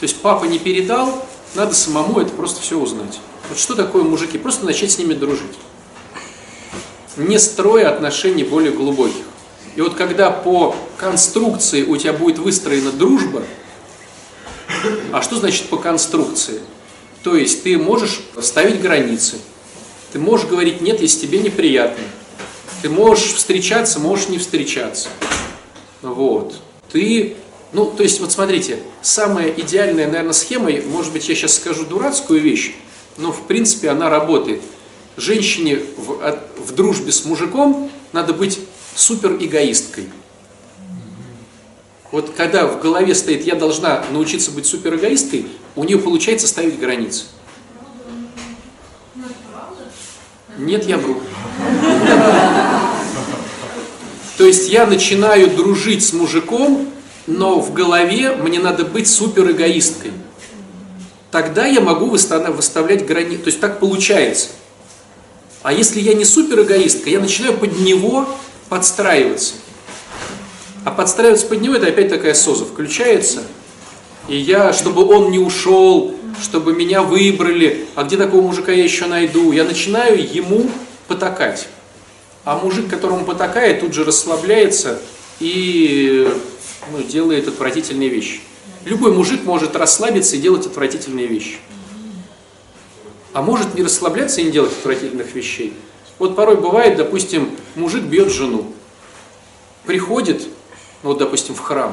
[0.00, 3.18] То есть папа не передал, надо самому это просто все узнать.
[3.48, 4.38] Вот что такое мужики?
[4.38, 5.56] Просто начать с ними дружить.
[7.16, 9.24] Не строя отношений более глубоких.
[9.74, 13.42] И вот когда по конструкции у тебя будет выстроена дружба,
[15.12, 16.60] а что значит по конструкции?
[17.22, 19.36] То есть ты можешь ставить границы,
[20.12, 22.04] ты можешь говорить нет, если тебе неприятно.
[22.82, 25.08] Ты можешь встречаться, можешь не встречаться.
[26.02, 26.54] Вот.
[26.92, 27.36] Ты,
[27.72, 32.40] ну, то есть, вот смотрите, самая идеальная, наверное, схема, может быть, я сейчас скажу дурацкую
[32.40, 32.74] вещь,
[33.16, 34.62] но, в принципе, она работает.
[35.16, 38.60] Женщине в, в дружбе с мужиком надо быть
[38.94, 40.08] супер эгоисткой.
[42.10, 47.26] Вот когда в голове стоит, я должна научиться быть суперэгоисткой, у нее получается ставить границы.
[50.56, 51.20] Нет, я вру.
[54.38, 56.88] То есть я начинаю дружить с мужиком,
[57.28, 60.12] но в голове мне надо быть суперэгоисткой.
[61.30, 63.42] Тогда я могу выставлять границы.
[63.42, 64.48] То есть так получается.
[65.62, 68.26] А если я не суперэгоистка, я начинаю под него
[68.70, 69.54] подстраиваться.
[70.84, 73.42] А подстраиваться под него, это опять такая соза включается.
[74.26, 79.04] И я, чтобы он не ушел, чтобы меня выбрали, а где такого мужика я еще
[79.04, 80.70] найду, я начинаю ему
[81.08, 81.68] потакать.
[82.44, 84.98] А мужик, которому потакает, тут же расслабляется
[85.40, 86.32] и
[86.90, 88.40] ну, делает отвратительные вещи.
[88.84, 91.58] Любой мужик может расслабиться и делать отвратительные вещи.
[93.32, 95.74] А может не расслабляться и не делать отвратительных вещей.
[96.18, 98.72] Вот порой бывает, допустим, мужик бьет жену.
[99.84, 100.42] Приходит,
[101.02, 101.92] ну вот, допустим, в храм.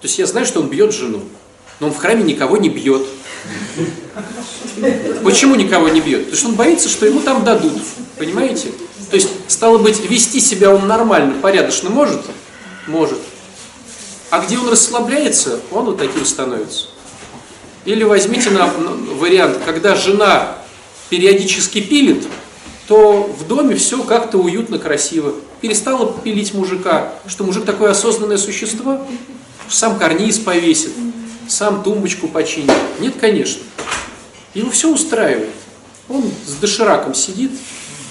[0.00, 1.22] То есть я знаю, что он бьет жену,
[1.78, 3.06] но он в храме никого не бьет.
[5.24, 6.24] Почему никого не бьет?
[6.24, 7.80] Потому что он боится, что ему там дадут.
[8.18, 8.72] Понимаете?
[9.10, 12.20] То есть, стало быть, вести себя он нормально, порядочно может?
[12.86, 13.18] Может.
[14.30, 16.86] А где он расслабляется, он вот таким становится.
[17.84, 20.56] Или возьмите на, вариант, когда жена
[21.08, 22.26] периодически пилит,
[22.86, 25.34] то в доме все как-то уютно, красиво.
[25.60, 29.06] Перестала пилить мужика, что мужик такое осознанное существо,
[29.68, 30.92] сам карниз повесит,
[31.48, 32.72] сам тумбочку починит.
[33.00, 33.62] Нет, конечно.
[34.54, 35.50] Его все устраивает.
[36.08, 37.52] Он с дошираком сидит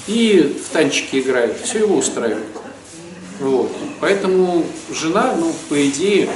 [0.08, 1.58] и в танчики играет.
[1.64, 2.46] Все его устраивает.
[3.40, 3.72] Вот.
[4.00, 6.30] Поэтому жена, ну, по идее,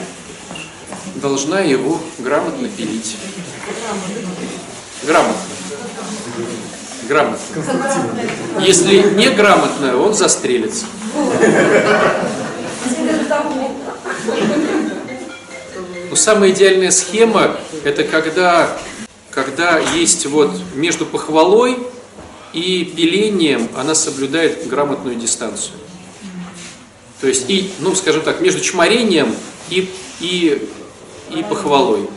[1.16, 3.18] должна его грамотно пилить.
[5.04, 5.36] Грамотно
[7.08, 7.40] грамотно.
[8.60, 10.86] Если неграмотно, он застрелится.
[16.10, 18.78] Но самая идеальная схема– это когда,
[19.32, 21.78] когда есть вот между похвалой
[22.54, 25.76] и пилением она соблюдает грамотную дистанцию.
[27.24, 29.34] То есть, и, ну, скажем так, между чморением
[29.70, 30.68] и, и,
[31.30, 32.10] и похвалой.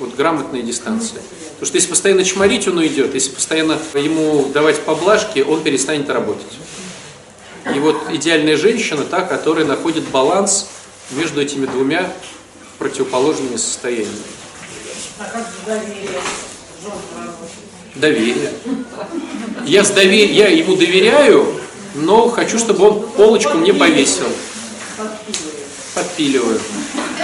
[0.00, 1.22] Вот грамотная дистанция.
[1.50, 3.14] Потому что если постоянно чморить, он уйдет.
[3.14, 6.52] Если постоянно ему давать поблажки, он перестанет работать.
[7.72, 10.66] И вот идеальная женщина та, которая находит баланс
[11.12, 12.12] между этими двумя
[12.78, 14.16] противоположными состояниями.
[15.20, 16.20] А как доверие
[17.94, 18.52] Доверие.
[19.64, 20.28] Я, с довер...
[20.28, 21.60] я ему доверяю,
[21.94, 24.26] но хочу, чтобы он полочку мне повесил.
[25.94, 26.58] Подпиливаю.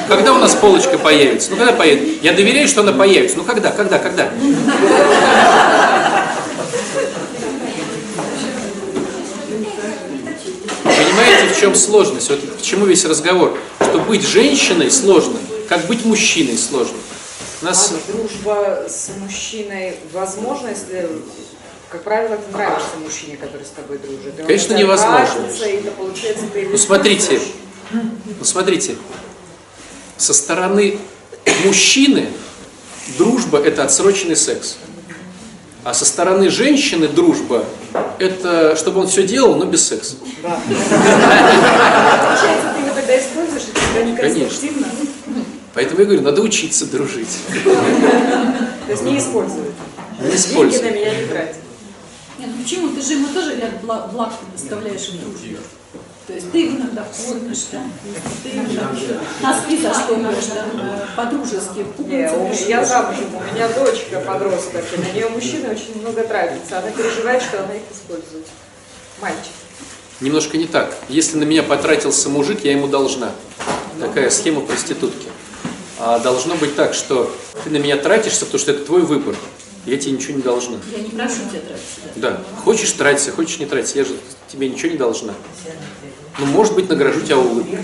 [0.08, 1.50] Когда у нас полочка появится?
[1.50, 2.20] Ну когда появится?
[2.22, 3.38] Я доверяю, что она появится.
[3.38, 4.30] Ну когда, когда, когда?
[10.84, 12.30] Понимаете, в чем сложность?
[12.30, 13.58] Вот к чему весь разговор?
[13.80, 15.36] Что быть женщиной сложно,
[15.68, 16.96] как быть мужчиной сложно.
[17.60, 21.08] У нас А дружба с мужчиной возможна, если,
[21.90, 24.38] как правило, ты нравишься мужчине, который с тобой дружит.
[24.38, 25.46] И он Конечно, невозможно.
[25.46, 27.40] это получается, ты Ну смотрите,
[27.90, 28.96] ну смотрите,
[30.18, 30.98] со стороны
[31.64, 32.26] мужчины
[33.16, 34.76] дружба это отсроченный секс.
[35.84, 37.64] А со стороны женщины дружба
[38.18, 40.16] это чтобы он все делал, но без секса.
[40.42, 40.60] Да.
[40.68, 44.40] Получается, ты его тогда используешь, и тебя не Конечно.
[44.40, 44.86] конструктивно.
[45.72, 47.38] Поэтому я говорю, надо учиться дружить.
[47.64, 49.72] То есть не используют.
[50.18, 50.82] Не Деньги использовать.
[50.82, 51.56] на меня не тратят.
[52.38, 52.94] Нет, ну почему?
[52.94, 55.58] Ты же ему тоже ряд благ, благ доставляешь в дружбе.
[56.28, 57.82] То есть ты иногда кормишь, да?
[58.42, 58.90] ты иногда
[59.40, 65.10] носки застегиваешь, там, э, по-дружески, Не, пуговицы я замужем, у меня дочка подросток, и на
[65.14, 66.80] нее мужчина очень много тратится.
[66.80, 68.46] Она переживает, что она их использует.
[69.22, 69.52] Мальчик.
[70.20, 70.94] Немножко не так.
[71.08, 73.32] Если на меня потратился мужик, я ему должна.
[73.98, 75.28] Такая схема проститутки.
[75.98, 77.34] А должно быть так, что
[77.64, 79.34] ты на меня тратишься, потому что это твой выбор.
[79.88, 80.76] Я тебе ничего не должна.
[80.94, 82.00] Я не прошу тебя тратиться.
[82.16, 82.30] да.
[82.30, 82.44] Да.
[82.62, 83.96] Хочешь тратиться, хочешь не тратиться.
[83.96, 84.16] Я же
[84.46, 85.32] тебе ничего не должна.
[86.38, 87.78] Ну, может быть, награжу тебя улыбкой.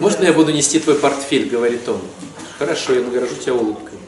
[0.00, 2.00] Можно я буду нести твой портфель, говорит он.
[2.58, 3.98] Хорошо, я награжу тебя улыбкой.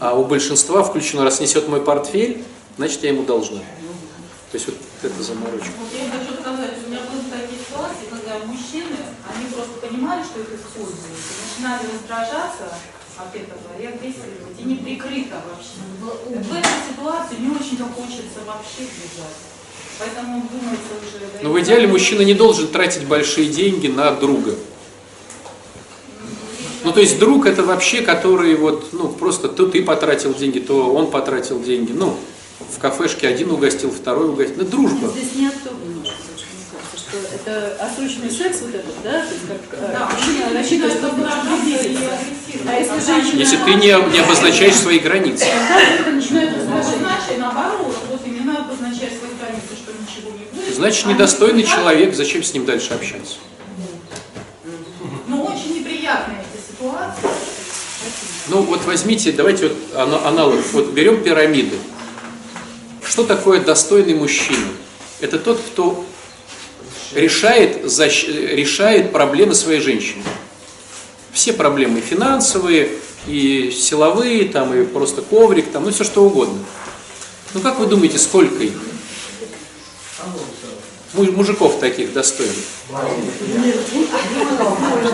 [0.00, 2.42] А у большинства включено, раз несет мой портфель,
[2.78, 3.58] значит, я ему должна.
[3.58, 5.68] То есть вот это заморочка.
[5.78, 8.96] Вот я хочу сказать, у меня были такие ситуации, когда мужчины,
[9.28, 12.72] они просто понимали, что их используют, и начинали раздражаться
[13.16, 15.80] от этого и агрессировать, и неприкрыто вообще.
[16.00, 19.36] В в этой ситуации не очень-то хочется вообще бежать.
[19.98, 21.18] Поэтому думается уже...
[21.20, 24.54] да, Но Ну, в идеале мужчина не должен тратить большие деньги на друга.
[26.84, 30.92] Ну, то есть друг это вообще, который вот, ну, просто то ты потратил деньги, то
[30.92, 31.92] он потратил деньги.
[31.92, 32.16] Ну,
[32.58, 34.62] в кафешке один угостил, второй угостил.
[34.62, 35.08] Это дружба.
[35.08, 39.20] Здесь не о том немножко, даже, мне кажется, что это отсроченный секс вот этот, да,
[39.20, 41.28] то есть как э, Да, мужчина рассчитывает, что будет.
[42.66, 43.38] А если женщина...
[43.38, 45.44] Если ты не, не обозначаешь свои границы.
[45.44, 50.74] Это начинает Ну, значит, наоборот, вот именно обозначать свои границы, что ничего не будет.
[50.74, 53.36] Значит, недостойный человек, зачем с ним дальше общаться?
[55.26, 57.28] Ну, очень неприятные эти ситуации.
[58.48, 60.60] Ну, вот возьмите, давайте вот ана- аналог.
[60.72, 61.76] Вот берем пирамиды.
[63.04, 64.66] Что такое достойный мужчина?
[65.20, 66.04] Это тот, кто
[67.14, 70.22] решает, защ- решает проблемы своей женщины.
[71.32, 72.90] Все проблемы финансовые,
[73.26, 76.58] и силовые, там, и просто коврик, там, ну все что угодно.
[77.54, 78.72] Ну как вы думаете, сколько их?
[81.14, 82.54] Му- Мужиков таких достойных?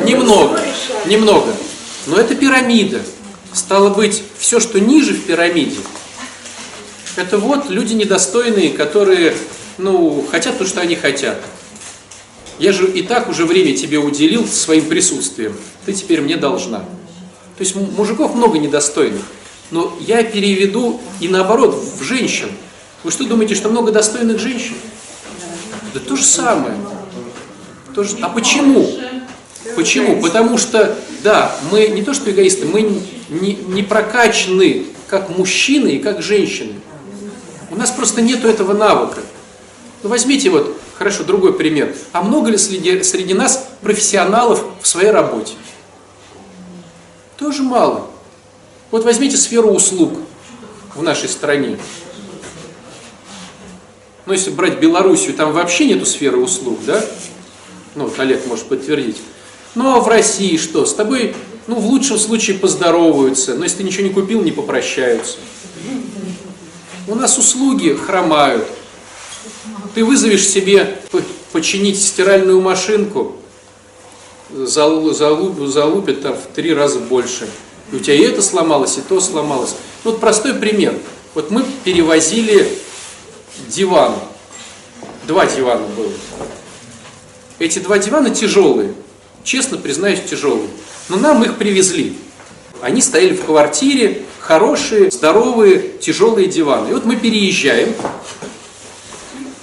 [0.05, 0.61] Немного,
[1.07, 1.53] немного.
[2.07, 3.03] Но это пирамида.
[3.53, 5.79] Стало быть, все, что ниже в пирамиде,
[7.17, 9.35] это вот люди недостойные, которые,
[9.79, 11.43] ну, хотят то, что они хотят.
[12.59, 15.55] Я же и так уже время тебе уделил своим присутствием.
[15.87, 16.81] Ты теперь мне должна.
[16.81, 19.23] То есть мужиков много недостойных.
[19.71, 22.49] Но я переведу и наоборот, в женщин.
[23.05, 24.75] Вы что думаете, что много достойных женщин?
[25.95, 26.75] Да то же самое.
[27.95, 28.89] То же- А почему?
[29.77, 30.21] Почему?
[30.21, 32.83] Потому что, да, мы не то что эгоисты, мы
[33.29, 36.75] не, не прокачаны как мужчины и как женщины.
[37.71, 39.21] У нас просто нету этого навыка.
[40.03, 41.95] Ну, возьмите вот, хорошо, другой пример.
[42.13, 45.55] А много ли среди, среди нас профессионалов в своей работе?
[47.39, 48.11] Тоже мало.
[48.91, 50.15] Вот возьмите сферу услуг
[50.95, 51.79] в нашей стране.
[54.27, 57.03] Ну, если брать Белоруссию, там вообще нету сферы услуг, да?
[57.95, 59.17] Ну, вот Олег может подтвердить.
[59.75, 60.85] Ну, а в России что?
[60.85, 61.35] С тобой,
[61.67, 65.37] ну, в лучшем случае поздороваются, но если ты ничего не купил, не попрощаются.
[67.07, 68.67] У нас услуги хромают.
[69.95, 73.37] Ты вызовешь себе по- починить стиральную машинку,
[74.51, 77.49] залу- залу- залупят там в три раза больше.
[77.93, 79.75] И у тебя и это сломалось, и то сломалось.
[80.05, 80.95] Ну, Вот простой пример.
[81.35, 82.69] Вот мы перевозили
[83.69, 84.15] диван.
[85.27, 86.13] Два дивана было.
[87.59, 88.95] Эти два дивана тяжелые.
[89.45, 90.69] Честно признаюсь, тяжелые.
[91.09, 92.17] Но нам их привезли.
[92.81, 96.91] Они стояли в квартире, хорошие, здоровые, тяжелые диваны.
[96.91, 97.95] И вот мы переезжаем,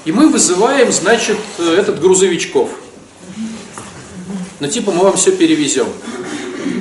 [0.06, 2.70] и мы вызываем, значит, э, этот грузовичков.
[4.60, 5.88] Ну, типа, мы вам все перевезем.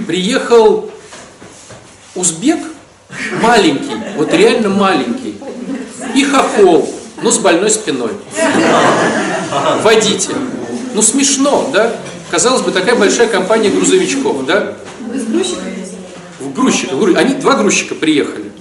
[0.07, 0.91] Приехал
[2.15, 2.59] узбек,
[3.43, 5.37] маленький, вот реально маленький,
[6.15, 8.11] и хохол, но с больной спиной.
[9.83, 10.35] Водитель.
[10.95, 11.97] Ну, смешно, да?
[12.31, 14.77] Казалось бы, такая большая компания грузовичков, да?
[15.01, 15.63] Вы с грузчиком?
[16.41, 18.53] В грузчика, гру- они два грузчика приехали.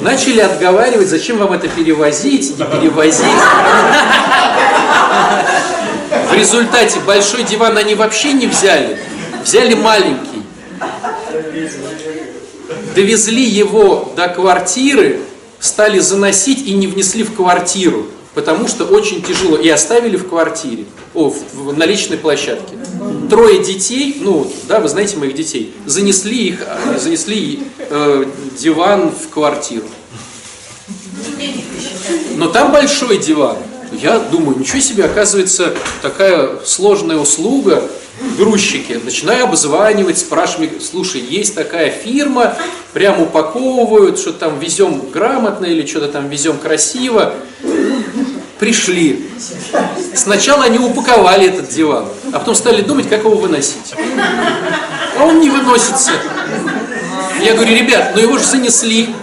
[0.00, 3.24] Начали отговаривать, зачем вам это перевозить, не перевозить.
[6.30, 8.98] В результате большой диван они вообще не взяли,
[9.44, 10.42] взяли маленький.
[12.94, 15.20] Довезли его до квартиры,
[15.60, 19.56] стали заносить и не внесли в квартиру, потому что очень тяжело.
[19.56, 22.76] И оставили в квартире, о, в, в- на личной площадке.
[23.30, 28.24] Трое детей, ну, да, вы знаете моих детей, занесли их, э, занесли э,
[28.58, 29.86] диван в квартиру.
[32.34, 33.56] Но там большой диван.
[33.92, 37.88] Я думаю, ничего себе, оказывается, такая сложная услуга.
[38.36, 39.00] Грузчики.
[39.02, 42.54] Начинаю обзванивать, спрашиваю, слушай, есть такая фирма,
[42.92, 47.32] прям упаковывают, что там везем грамотно или что-то там везем красиво.
[48.60, 49.26] Пришли.
[50.14, 53.94] Сначала они упаковали этот диван, а потом стали думать, как его выносить.
[55.18, 56.12] А он не выносится.
[57.42, 59.14] Я говорю, ребят, ну его же занесли.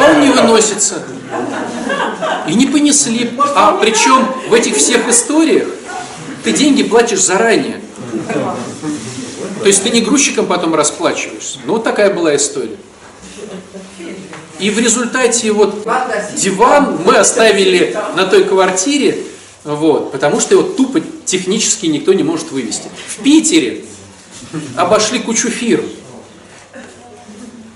[0.00, 1.02] А он не выносится.
[2.48, 3.30] И не понесли.
[3.54, 5.68] А причем в этих всех историях
[6.44, 7.82] ты деньги платишь заранее.
[9.60, 11.58] То есть ты не грузчиком потом расплачиваешься.
[11.66, 12.76] Ну вот такая была история.
[14.58, 15.86] И в результате вот
[16.36, 19.18] диван мы оставили на той квартире,
[19.64, 22.88] вот, потому что его тупо технически никто не может вывести.
[23.08, 23.84] В Питере
[24.76, 25.84] обошли кучу фирм.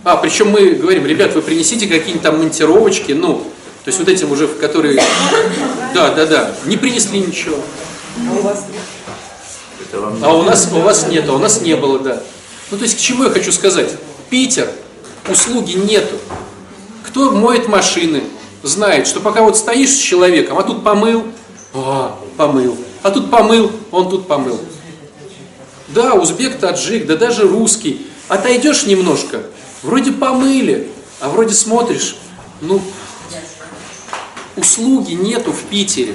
[0.03, 3.45] А, причем мы говорим, ребят, вы принесите какие-нибудь там монтировочки, ну,
[3.85, 5.03] то есть вот этим уже, которые...
[5.95, 7.57] Да, да, да, не принесли ничего.
[10.22, 12.22] А у нас, у вас нет, а у нас не было, да.
[12.70, 13.91] Ну, то есть, к чему я хочу сказать?
[14.31, 14.70] Питер,
[15.28, 16.16] услуги нету.
[17.11, 18.22] Кто моет машины,
[18.62, 21.24] знает, что пока вот стоишь с человеком, а тут помыл,
[21.74, 24.61] а, помыл, а тут помыл, он тут помыл.
[25.88, 28.06] Да, узбек, таджик, да даже русский.
[28.28, 29.42] Отойдешь немножко,
[29.82, 30.88] вроде помыли,
[31.18, 32.16] а вроде смотришь,
[32.61, 32.80] ну,
[34.54, 36.14] услуги нету в Питере.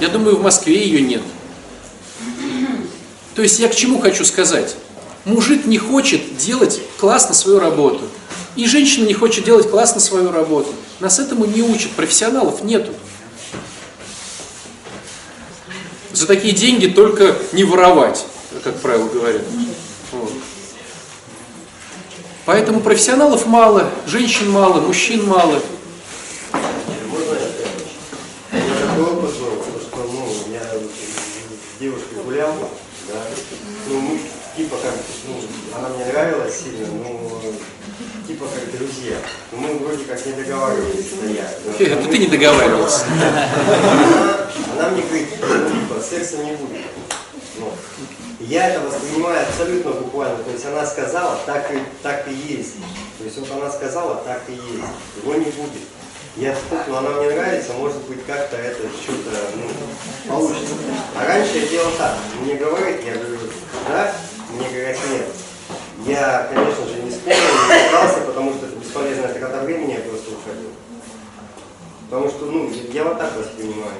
[0.00, 1.22] Я думаю, в Москве ее нет.
[3.34, 4.76] То есть я к чему хочу сказать?
[5.24, 8.04] Мужик не хочет делать классно свою работу.
[8.56, 10.72] И женщина не хочет делать классно свою работу.
[11.00, 12.92] Нас этому не учат, профессионалов нету.
[16.12, 18.24] За такие деньги только не воровать,
[18.64, 19.42] как правило говорят.
[22.46, 25.60] Поэтому профессионалов мало, женщин мало, мужчин мало.
[28.96, 29.22] Ну,
[31.78, 32.54] девушкой гулял,
[33.08, 33.20] да,
[33.88, 34.20] ну, мы,
[34.56, 34.94] типа, как,
[35.28, 35.34] ну,
[35.76, 37.30] она мне нравилась сильно, ну,
[38.26, 39.16] типа, как друзья.
[39.52, 41.58] Но мы вроде как не договаривались стоять.
[41.64, 41.84] да.
[41.84, 43.04] Это ты не договаривался.
[44.72, 46.86] Она мне говорит, ну, типа, секса не будет.
[47.58, 47.72] Ну,
[48.40, 50.38] я это воспринимаю абсолютно буквально.
[50.42, 52.74] То есть она сказала, так и, так и есть.
[53.18, 55.22] То есть вот она сказала, так и есть.
[55.22, 55.82] Его не будет.
[56.36, 56.54] Я
[56.86, 60.74] ну, она мне нравится, может быть, как-то это что-то, ну, получится.
[61.18, 62.14] А раньше я делал так.
[62.42, 63.38] Мне говорят, я говорю,
[63.88, 64.12] да,
[64.50, 65.26] мне говорят, нет.
[66.04, 70.30] Я, конечно же, не спорил, не пытался, потому что это бесполезная трата времени, я просто
[70.30, 70.70] уходил.
[72.08, 73.92] Потому что, ну, я вот так воспринимаю.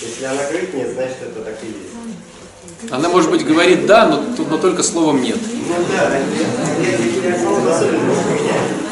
[0.00, 2.92] Если она говорит нет, значит это так и есть.
[2.92, 5.38] Она, может быть, говорит да, но, но только словом нет.
[5.68, 6.10] Ну да,
[8.08, 8.84] воспринять.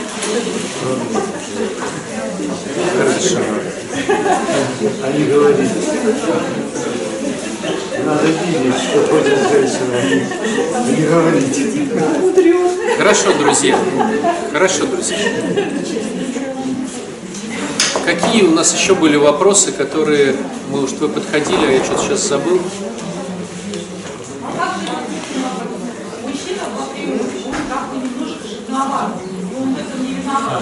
[5.04, 5.68] Они говорили,
[8.00, 9.96] надо видеть, что ходит женщина,
[10.74, 12.98] а не говорить.
[12.98, 13.78] Хорошо, друзья.
[14.52, 15.16] Хорошо, друзья.
[18.04, 20.34] Какие у нас еще были вопросы, которые
[20.70, 22.60] мы уж вы подходили, а я что-то сейчас забыл?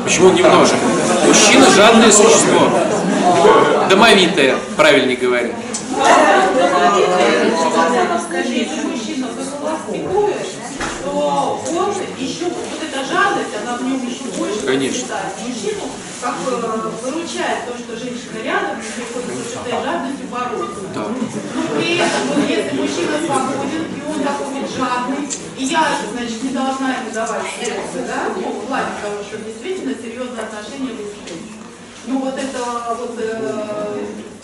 [0.05, 0.77] Почему немножко?
[1.27, 2.69] Мужчина жадное существо.
[3.89, 5.51] Домовитое, правильнее говоря.
[8.85, 10.47] Мужчина воспитывает,
[11.05, 15.17] то он еще, вот эта жадность, она в нем еще больше Конечно.
[15.47, 15.85] Мужчину
[16.21, 20.81] как выручает то, что женщина рядом, и приходится с этой жадностью бороться.
[20.95, 21.07] Да.
[21.09, 26.51] Но при вот если мужчина свободен, и он такой вот жадный, и я, значит, не
[26.51, 31.51] должна ему давать секса, да, ну, в плане того, что действительно серьезные отношения выстроить.
[32.07, 34.01] Ну, вот это вот э,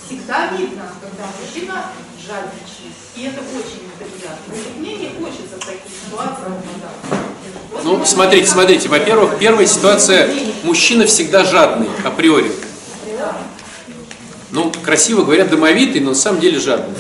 [0.07, 1.87] всегда видно, когда мужчина
[2.25, 2.95] жадничает.
[3.17, 4.55] И это очень неприятно.
[4.55, 7.27] И мне не хочется в таких ситуациях попадаться.
[7.73, 8.89] Вот Ну, смотрите, смотрите.
[8.89, 10.31] Во-первых, первая ситуация,
[10.63, 12.53] мужчина всегда жадный, априори.
[14.53, 16.95] Ну, красиво говорят домовитый, но на самом деле жадный.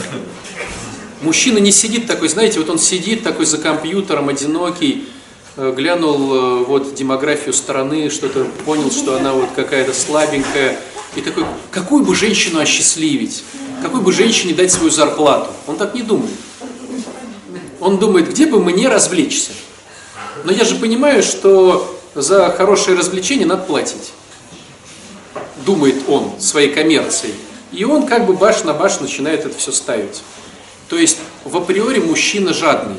[1.22, 5.09] Мужчина не сидит такой, знаете, вот он сидит такой за компьютером, одинокий,
[5.57, 10.78] э, глянул э, вот демографию страны, что-то понял, что она вот какая-то слабенькая,
[11.16, 13.42] и такой, какую бы женщину осчастливить,
[13.82, 15.50] какой бы женщине дать свою зарплату.
[15.66, 16.34] Он так не думает.
[17.80, 19.52] Он думает, где бы мне развлечься.
[20.44, 24.12] Но я же понимаю, что за хорошее развлечение надо платить.
[25.64, 27.34] Думает он своей коммерцией.
[27.72, 30.22] И он как бы баш на баш начинает это все ставить.
[30.88, 32.96] То есть в априори мужчина жадный.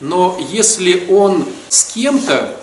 [0.00, 2.56] Но если он с кем-то,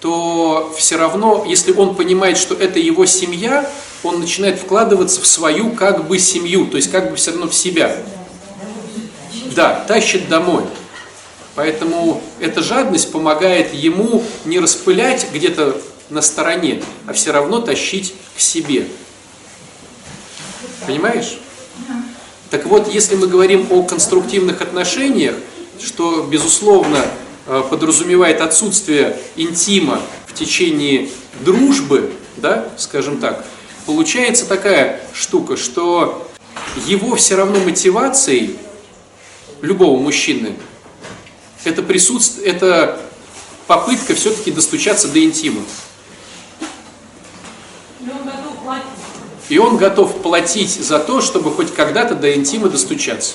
[0.00, 3.70] то все равно, если он понимает, что это его семья,
[4.02, 7.54] он начинает вкладываться в свою как бы семью, то есть как бы все равно в
[7.54, 7.96] себя.
[9.54, 10.64] Да, тащит домой.
[11.54, 18.40] Поэтому эта жадность помогает ему не распылять где-то на стороне, а все равно тащить к
[18.40, 18.86] себе.
[20.86, 21.38] Понимаешь?
[22.50, 25.36] Так вот, если мы говорим о конструктивных отношениях,
[25.80, 26.98] что, безусловно,
[27.46, 31.08] э, подразумевает отсутствие интима в течение
[31.40, 33.44] дружбы, да, скажем так,
[33.86, 36.28] получается такая штука, что
[36.86, 38.56] его все равно мотивацией
[39.60, 40.56] любого мужчины
[41.64, 43.00] это присутствие, это
[43.66, 45.62] попытка все-таки достучаться до интима.
[49.48, 50.70] И он готов платить.
[50.82, 53.34] За то, чтобы хоть когда-то до интима достучаться.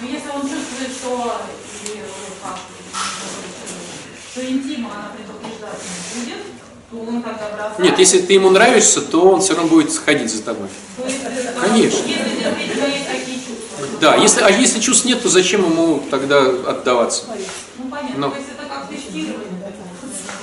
[0.00, 1.36] Но если он чувствует, что,
[1.84, 2.00] э,
[4.32, 5.80] что интима она предупреждать
[6.14, 6.42] не будет,
[6.89, 7.24] то он.
[7.78, 10.68] Нет, если ты ему нравишься, то он все равно будет ходить за тобой.
[11.60, 12.00] Конечно.
[14.00, 17.24] Да, если, а если чувств нет, то зачем ему тогда отдаваться?
[17.78, 18.30] Ну понятно, Но.
[18.30, 19.36] то есть это как тестирование.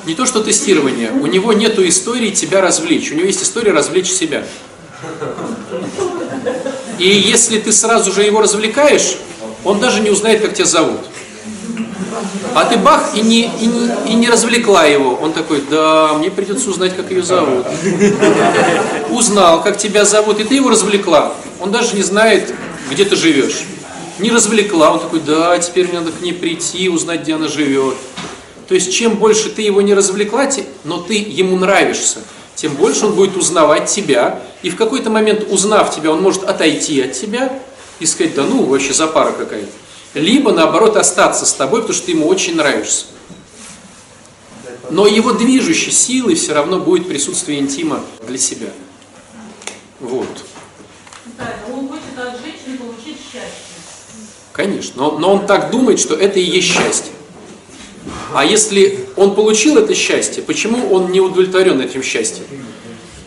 [0.06, 1.12] Не то, что тестирование.
[1.12, 3.12] У него нету истории тебя развлечь.
[3.12, 4.44] У него есть история развлечь себя.
[6.98, 9.18] И если ты сразу же его развлекаешь,
[9.64, 11.02] он даже не узнает, как тебя зовут.
[12.56, 15.16] А ты бах и не, и, не, и не развлекла его.
[15.16, 17.66] Он такой, да, мне придется узнать, как ее зовут.
[19.10, 21.34] Узнал, как тебя зовут, и ты его развлекла.
[21.60, 22.54] Он даже не знает,
[22.92, 23.64] где ты живешь.
[24.20, 27.96] Не развлекла, он такой, да, теперь мне надо к ней прийти, узнать, где она живет.
[28.68, 30.50] То есть, чем больше ты его не развлекла,
[30.84, 32.20] но ты ему нравишься,
[32.56, 34.42] тем больше он будет узнавать тебя.
[34.64, 37.60] И в какой-то момент, узнав тебя, он может отойти от тебя
[38.00, 39.68] и сказать, да ну, вообще запара какая-то.
[40.14, 43.06] Либо, наоборот, остаться с тобой, потому что ты ему очень нравишься.
[44.90, 48.70] Но его движущей силой все равно будет присутствие интима для себя.
[50.00, 50.28] Вот.
[51.36, 53.52] Правильно, он хочет от женщины получить счастье.
[54.54, 54.94] Конечно.
[54.96, 57.12] Но, но он так думает, что это и есть счастье.
[58.34, 62.46] А если он получил это счастье, почему он не удовлетворен этим счастьем?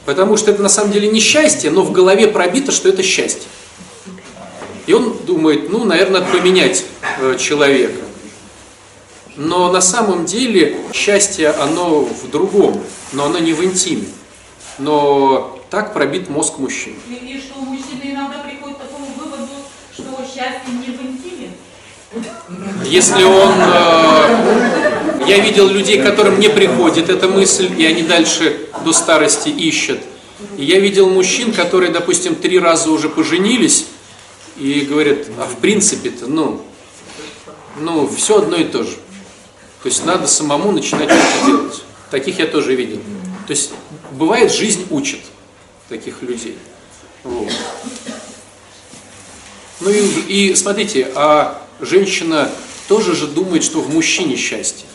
[0.06, 3.42] Потому что это на самом деле не счастье, но в голове пробито, что это счастье.
[4.86, 6.84] И он думает, ну, наверное, надо поменять
[7.20, 8.00] э, человека.
[9.36, 14.06] Но на самом деле счастье, оно в другом, но оно не в интиме.
[14.78, 16.94] Но так пробит мозг мужчин.
[17.08, 19.52] И, и что мужчины иногда приходят к такому выводу,
[19.94, 21.50] что счастье не в интиме.
[22.84, 23.54] Если он...
[23.56, 30.00] э, я видел людей, которым не приходит эта мысль, и они дальше до старости ищут.
[30.56, 33.86] И я видел мужчин, которые, допустим, три раза уже поженились,
[34.56, 36.64] и говорят, а в принципе-то, ну,
[37.78, 38.96] ну, все одно и то же.
[39.82, 41.82] То есть надо самому начинать это делать.
[42.10, 43.00] Таких я тоже видел.
[43.46, 43.70] То есть
[44.12, 45.20] бывает, жизнь учит
[45.88, 46.58] таких людей.
[47.24, 47.50] Вот.
[49.80, 52.50] Ну и, и смотрите, а женщина
[52.88, 54.86] тоже же думает, что в мужчине счастье.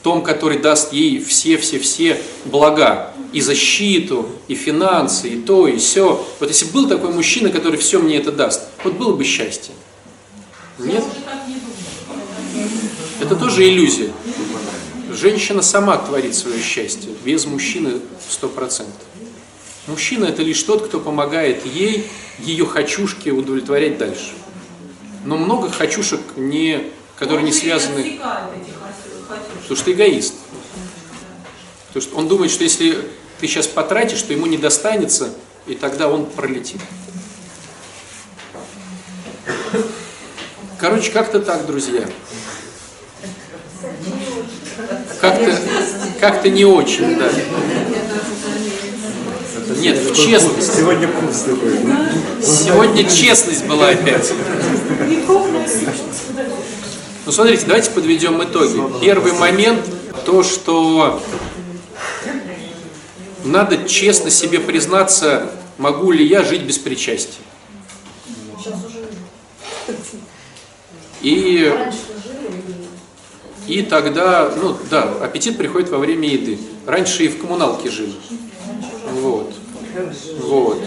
[0.00, 3.12] В том, который даст ей все-все-все блага.
[3.32, 6.26] И защиту, и финансы, и то, и все.
[6.40, 9.72] Вот если был такой мужчина, который все мне это даст, вот было бы счастье.
[10.78, 11.04] Нет?
[13.20, 14.10] Это тоже иллюзия.
[15.12, 18.00] Женщина сама творит свое счастье, без мужчины
[18.42, 18.86] 100%.
[19.86, 22.06] Мужчина это лишь тот, кто помогает ей,
[22.38, 24.32] ее хочушки удовлетворять дальше.
[25.24, 26.84] Но много хочушек, не,
[27.16, 28.18] которые не связаны.
[29.70, 30.34] Потому что эгоист.
[31.86, 33.04] Потому что он думает, что если
[33.40, 35.32] ты сейчас потратишь, то ему не достанется,
[35.68, 36.80] и тогда он пролетит.
[40.76, 42.04] Короче, как-то так, друзья.
[45.20, 45.60] Как-то
[46.18, 47.30] как не очень, да.
[49.76, 50.76] Нет, в честность.
[50.76, 51.78] Сегодня курс такой.
[52.42, 54.32] Сегодня честность была опять.
[57.30, 58.82] Ну, смотрите, давайте подведем итоги.
[59.00, 59.86] Первый момент,
[60.26, 61.22] то, что
[63.44, 67.38] надо честно себе признаться, могу ли я жить без причастия.
[71.22, 71.72] И,
[73.68, 76.58] и тогда, ну да, аппетит приходит во время еды.
[76.84, 78.14] Раньше и в коммуналке жили.
[79.12, 79.54] Вот.
[80.40, 80.82] Вот.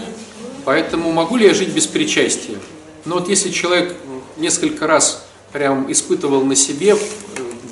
[0.66, 2.58] Поэтому могу ли я жить без причастия?
[3.06, 3.96] Но вот если человек
[4.36, 5.24] несколько раз
[5.54, 6.98] прям испытывал на себе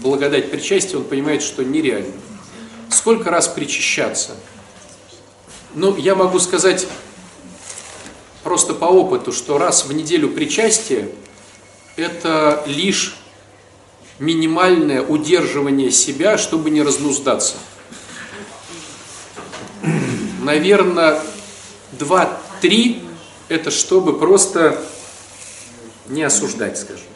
[0.02, 2.12] благодать причастия, он понимает, что нереально.
[2.88, 4.36] Сколько раз причащаться?
[5.74, 6.86] Ну, я могу сказать
[8.44, 11.10] просто по опыту, что раз в неделю причастие–
[11.96, 13.16] это лишь
[14.20, 17.56] минимальное удерживание себя, чтобы не разнуздаться.
[20.40, 21.20] Наверное,
[21.98, 23.04] 2-3–
[23.48, 24.80] это чтобы просто
[26.06, 27.12] не осуждать, скажем так.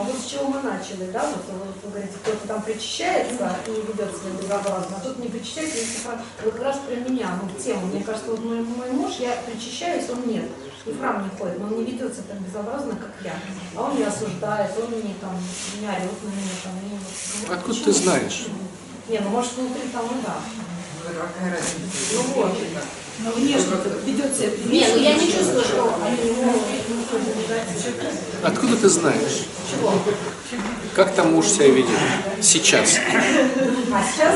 [0.00, 3.70] А вот с чего мы начали, да, вот, вот вы говорите, кто-то там причащается и
[3.70, 7.62] ведет себя безобразно, а тут не причащается, если про, вот как раз про меня, ну,
[7.62, 10.48] тему, мне кажется, вот мой, мой муж, я причащаюсь, он нет,
[10.86, 13.34] и в храм не ходит, но он не ведет себя так безобразно, как я,
[13.76, 15.36] а он меня осуждает, он мне там,
[15.76, 18.46] меня орет на меня, там, и вот, Откуда ты знаешь?
[19.08, 20.36] Не, ну может внутри там, ну да.
[21.02, 22.14] Какая разница?
[22.14, 22.58] Ну вот.
[23.22, 26.16] Но внешне ведет себя Не, ну я не чувствую, что они.
[28.42, 29.44] Откуда ты знаешь?
[30.94, 31.98] Как там муж себя ведет?
[32.40, 32.98] Сейчас.
[33.92, 34.34] А сейчас?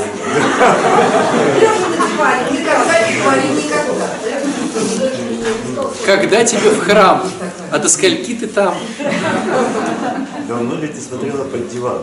[1.61, 4.09] Лежа на диване, никогда не говори никогда.
[6.05, 7.23] Когда тебе в храм?
[7.71, 8.77] А до скольки ты там?
[10.47, 12.03] Давно ли ты смотрела под диван?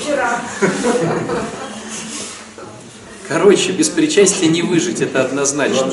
[0.00, 0.40] Вчера.
[3.28, 5.92] Короче, без причастия не выжить, это однозначно.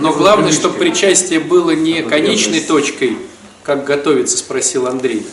[0.00, 3.16] Но главное, чтобы причастие было не конечной точкой,
[3.62, 5.26] как готовиться, спросил Андрей,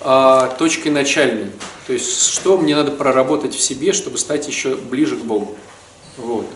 [0.00, 1.46] а точкой начальной.
[1.88, 5.56] То есть, что мне надо проработать в себе, чтобы стать еще ближе к Богу.
[6.16, 6.46] Вот.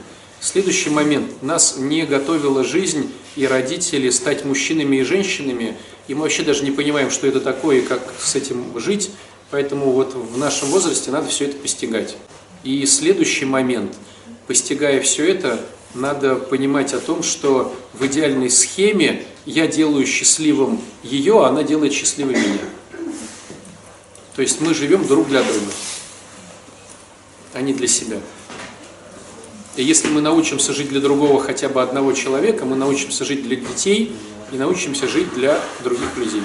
[0.40, 1.42] Следующий момент.
[1.42, 6.70] Нас не готовила жизнь и родители стать мужчинами и женщинами, и мы вообще даже не
[6.70, 9.10] понимаем, что это такое и как с этим жить,
[9.50, 12.16] поэтому вот в нашем возрасте надо все это постигать.
[12.64, 13.94] И следующий момент,
[14.46, 15.60] постигая все это,
[15.94, 21.92] надо понимать о том, что в идеальной схеме я делаю счастливым ее, а она делает
[21.92, 22.58] счастливым меня.
[24.34, 25.70] То есть мы живем друг для друга,
[27.52, 28.18] а не для себя.
[29.76, 33.56] И если мы научимся жить для другого хотя бы одного человека, мы научимся жить для
[33.56, 34.16] детей
[34.52, 36.42] и научимся жить для других людей.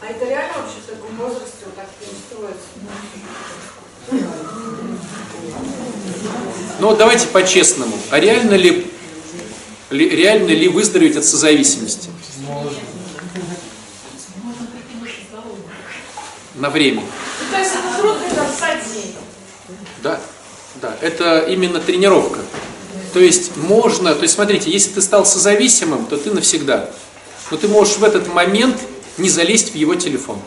[0.00, 3.69] А это реально вообще в таком возрасте вот так устроиться?
[6.80, 7.96] Ну вот давайте по-честному.
[8.10, 8.86] А реально ли,
[9.90, 12.08] ли, реально ли выздороветь от созависимости?
[16.54, 17.02] На время.
[17.50, 18.24] То есть это трудно
[18.94, 19.14] день.
[20.02, 20.20] Да,
[20.80, 20.96] да.
[21.00, 22.40] Это именно тренировка.
[23.12, 26.90] То есть можно, то есть смотрите, если ты стал созависимым, то ты навсегда.
[27.50, 28.76] Но ты можешь в этот момент
[29.18, 30.40] не залезть в его телефон.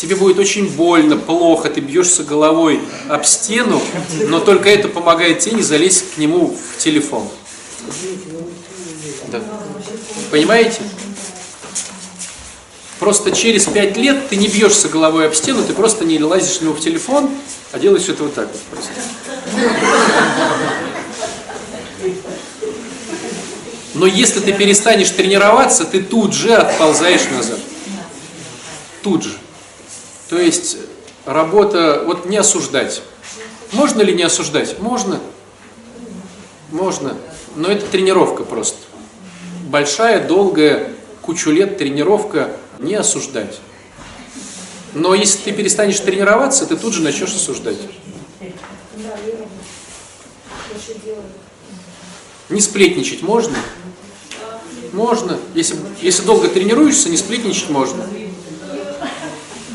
[0.00, 2.80] Тебе будет очень больно, плохо, ты бьешься головой
[3.10, 3.82] об стену,
[4.28, 7.28] но только это помогает тебе не залезть к нему в телефон.
[9.28, 9.42] Да.
[10.30, 10.80] Понимаете?
[12.98, 16.62] Просто через пять лет ты не бьешься головой об стену, ты просто не лазишь к
[16.62, 17.28] нему в телефон,
[17.72, 18.90] а делаешь это вот так вот просто.
[23.92, 27.58] Но если ты перестанешь тренироваться, ты тут же отползаешь назад.
[29.02, 29.36] Тут же.
[30.30, 30.76] То есть
[31.26, 33.02] работа, вот не осуждать.
[33.72, 34.78] Можно ли не осуждать?
[34.78, 35.18] Можно.
[36.70, 37.16] Можно.
[37.56, 38.78] Но это тренировка просто.
[39.64, 43.58] Большая, долгая, кучу лет тренировка не осуждать.
[44.94, 47.78] Но если ты перестанешь тренироваться, ты тут же начнешь осуждать.
[52.48, 53.56] Не сплетничать можно?
[54.92, 55.40] Можно.
[55.56, 58.06] Если, если долго тренируешься, не сплетничать можно.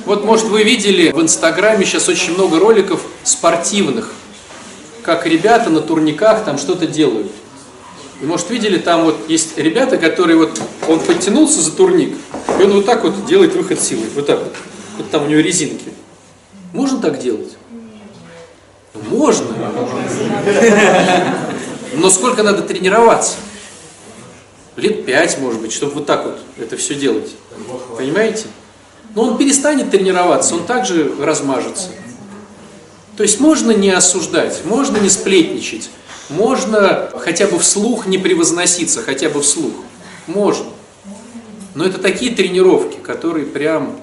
[0.06, 4.14] Вот, может, вы видели в Инстаграме сейчас очень много роликов спортивных,
[5.02, 7.32] как ребята на турниках там что-то делают.
[8.22, 12.16] И, может, видели, там вот есть ребята, которые вот, он подтянулся за турник,
[12.60, 14.54] и он вот так вот делает выход силы, вот так вот.
[14.98, 15.92] Вот там у него резинки.
[16.72, 17.54] Можно так делать?
[19.10, 19.48] Можно.
[21.94, 23.36] Но сколько надо тренироваться?
[24.78, 27.32] лет пять, может быть, чтобы вот так вот это все делать.
[27.98, 28.48] Понимаете?
[29.16, 31.90] Но он перестанет тренироваться, он также размажется.
[33.18, 35.90] То есть можно не осуждать, можно не сплетничать,
[36.30, 39.74] можно хотя бы вслух не превозноситься, хотя бы вслух.
[40.28, 40.68] Можно.
[41.76, 43.98] Но это такие тренировки, которые прям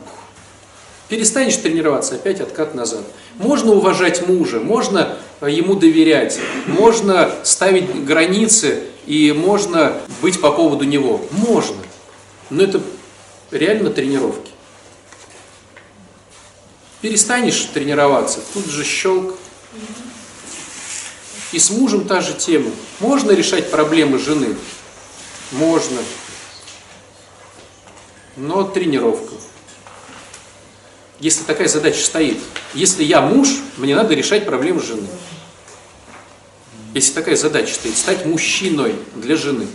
[1.08, 3.02] перестанешь тренироваться, опять откат назад.
[3.36, 9.92] Можно уважать мужа, можно ему доверять, можно ставить границы и можно
[10.22, 11.20] быть по поводу него.
[11.32, 11.76] Можно.
[12.48, 12.80] Но это
[13.50, 14.51] реально тренировки.
[17.02, 19.36] Перестанешь тренироваться, тут же щелк.
[21.50, 22.70] И с мужем та же тема.
[23.00, 24.56] Можно решать проблемы жены?
[25.50, 26.00] Можно.
[28.36, 29.34] Но тренировка.
[31.18, 32.38] Если такая задача стоит.
[32.72, 33.48] Если я муж,
[33.78, 35.08] мне надо решать проблемы жены.
[36.94, 39.66] Если такая задача стоит, стать мужчиной для жены.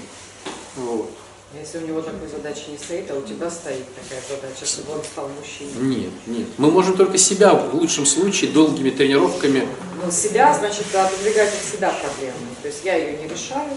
[1.68, 5.04] Если у него такой задачи не стоит, а у тебя стоит такая задача, чтобы он
[5.04, 5.98] стал мужчиной.
[5.98, 6.48] Нет, нет.
[6.58, 9.68] Мы можем только себя в лучшем случае долгими тренировками.
[10.02, 12.38] Ну, себя, значит, отодвигать от себя проблему.
[12.62, 13.70] То есть я ее не решаю.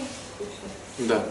[0.99, 1.25] Да.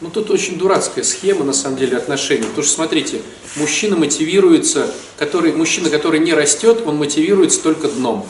[0.00, 2.44] Ну тут очень дурацкая схема на самом деле отношений.
[2.44, 3.20] Потому что смотрите,
[3.56, 8.24] мужчина мотивируется, который, мужчина, который не растет, он мотивируется только дном.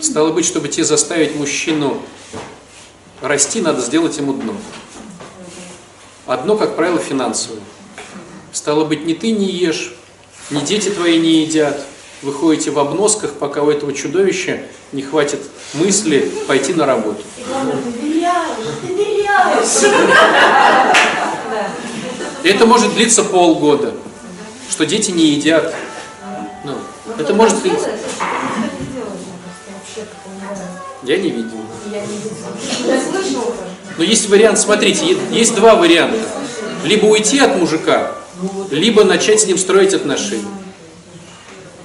[0.00, 2.00] Стало быть, чтобы тебе заставить мужчину
[3.22, 4.54] расти, надо сделать ему дно.
[6.26, 7.60] А дно, как правило, финансовое.
[8.52, 9.94] Стало быть, ни ты не ешь,
[10.50, 11.80] ни дети твои не едят.
[12.22, 14.62] Вы ходите в обносках, пока у этого чудовища
[14.92, 15.40] не хватит
[15.74, 17.22] мысли пойти на работу.
[22.44, 23.94] Это может длиться полгода,
[24.68, 25.74] что дети не едят.
[26.64, 26.74] Ну,
[27.18, 27.86] это может длиться.
[27.86, 28.00] бывает.
[31.02, 31.61] Я не видел.
[33.98, 36.18] Но есть вариант, смотрите, есть два варианта.
[36.84, 38.14] Либо уйти от мужика,
[38.70, 40.46] либо начать с ним строить отношения.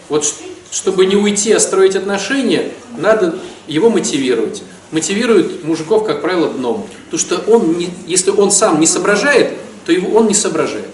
[0.09, 0.25] Вот
[0.71, 4.63] чтобы не уйти, а строить отношения, надо его мотивировать.
[4.91, 6.87] Мотивирует мужиков, как правило, дном.
[7.05, 10.87] Потому что он, не, если он сам не соображает, то его, он не соображает.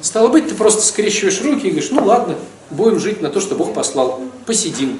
[0.00, 2.36] Стало быть, ты просто скрещиваешь руки и говоришь, ну ладно,
[2.70, 4.98] будем жить на то, что Бог послал, посидим.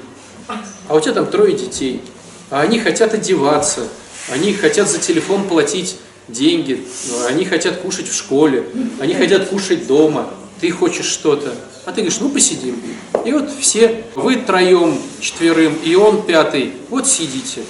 [0.87, 2.01] А у тебя там трое детей,
[2.49, 3.87] а они хотят одеваться,
[4.29, 6.85] они хотят за телефон платить деньги,
[7.27, 8.65] они хотят кушать в школе,
[8.99, 10.29] они хотят кушать дома,
[10.61, 11.53] ты хочешь что-то.
[11.85, 12.81] А ты говоришь, ну посидим.
[13.25, 17.63] И вот все, вы троем, четверым, и он пятый, вот сидите,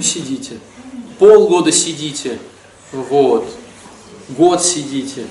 [0.00, 0.58] сидите.
[1.18, 2.38] Полгода сидите,
[2.90, 3.46] вот,
[4.30, 5.26] год сидите.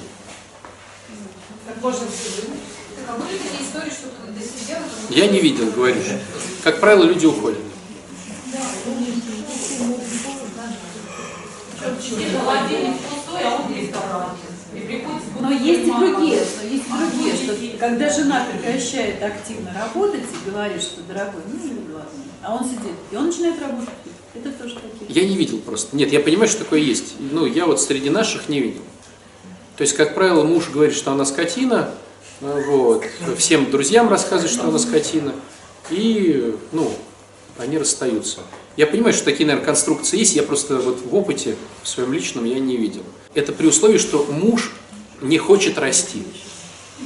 [5.09, 6.05] Я не видел, говоришь.
[6.63, 7.59] Как правило, люди уходят.
[12.09, 14.37] Холодильник пустой, а он в ресторане.
[14.73, 19.21] И приходит с Но есть и другие, но есть и другие, что когда жена прекращает
[19.21, 22.09] активно работать и говорит, что дорогой, ну или ладно,
[22.41, 23.89] а он сидит, и он начинает работать.
[24.33, 25.21] Это тоже такие.
[25.21, 25.95] Я не видел просто.
[25.95, 27.15] Нет, я понимаю, что такое есть.
[27.19, 28.81] Ну, я вот среди наших не видел.
[29.75, 31.89] То есть, как правило, муж говорит, что она скотина,
[32.39, 33.03] э, вот,
[33.37, 35.33] всем друзьям рассказывает, что она скотина,
[35.89, 36.93] и, ну,
[37.57, 38.39] они расстаются.
[38.77, 42.45] Я понимаю, что такие, наверное, конструкции есть, я просто вот в опыте, в своем личном,
[42.45, 43.03] я не видел.
[43.33, 44.71] Это при условии, что муж
[45.21, 46.23] не хочет расти.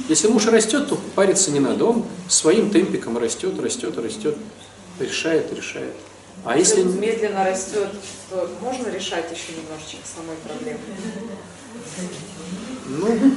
[0.08, 1.84] Если муж растет, то париться не надо.
[1.86, 4.36] Он своим темпиком растет, растет, растет,
[5.00, 5.94] решает, решает.
[6.44, 6.98] А Если если...
[6.98, 7.88] медленно растет,
[8.30, 10.78] то можно решать еще немножечко самой проблемы.
[12.88, 13.32] Ну,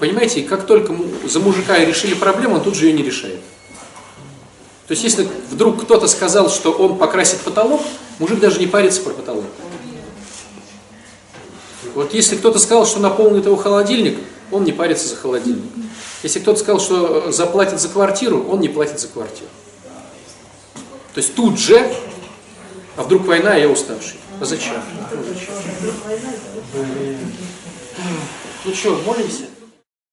[0.00, 0.94] понимаете, как только
[1.24, 3.40] за мужика решили проблему, он тут же ее не решает.
[4.86, 7.80] То есть, если вдруг кто-то сказал, что он покрасит потолок,
[8.18, 9.44] мужик даже не парится про потолок.
[11.94, 14.18] Вот если кто-то сказал, что наполнит его холодильник,
[14.52, 15.70] он не парится за холодильник.
[16.22, 19.48] Если кто-то сказал, что заплатит за квартиру, он не платит за квартиру.
[21.14, 21.90] То есть тут же,
[22.96, 24.20] а вдруг война, а я уставший.
[24.40, 24.74] А зачем?
[25.10, 25.54] Ну, зачем?
[28.64, 29.44] Ну что, молимся?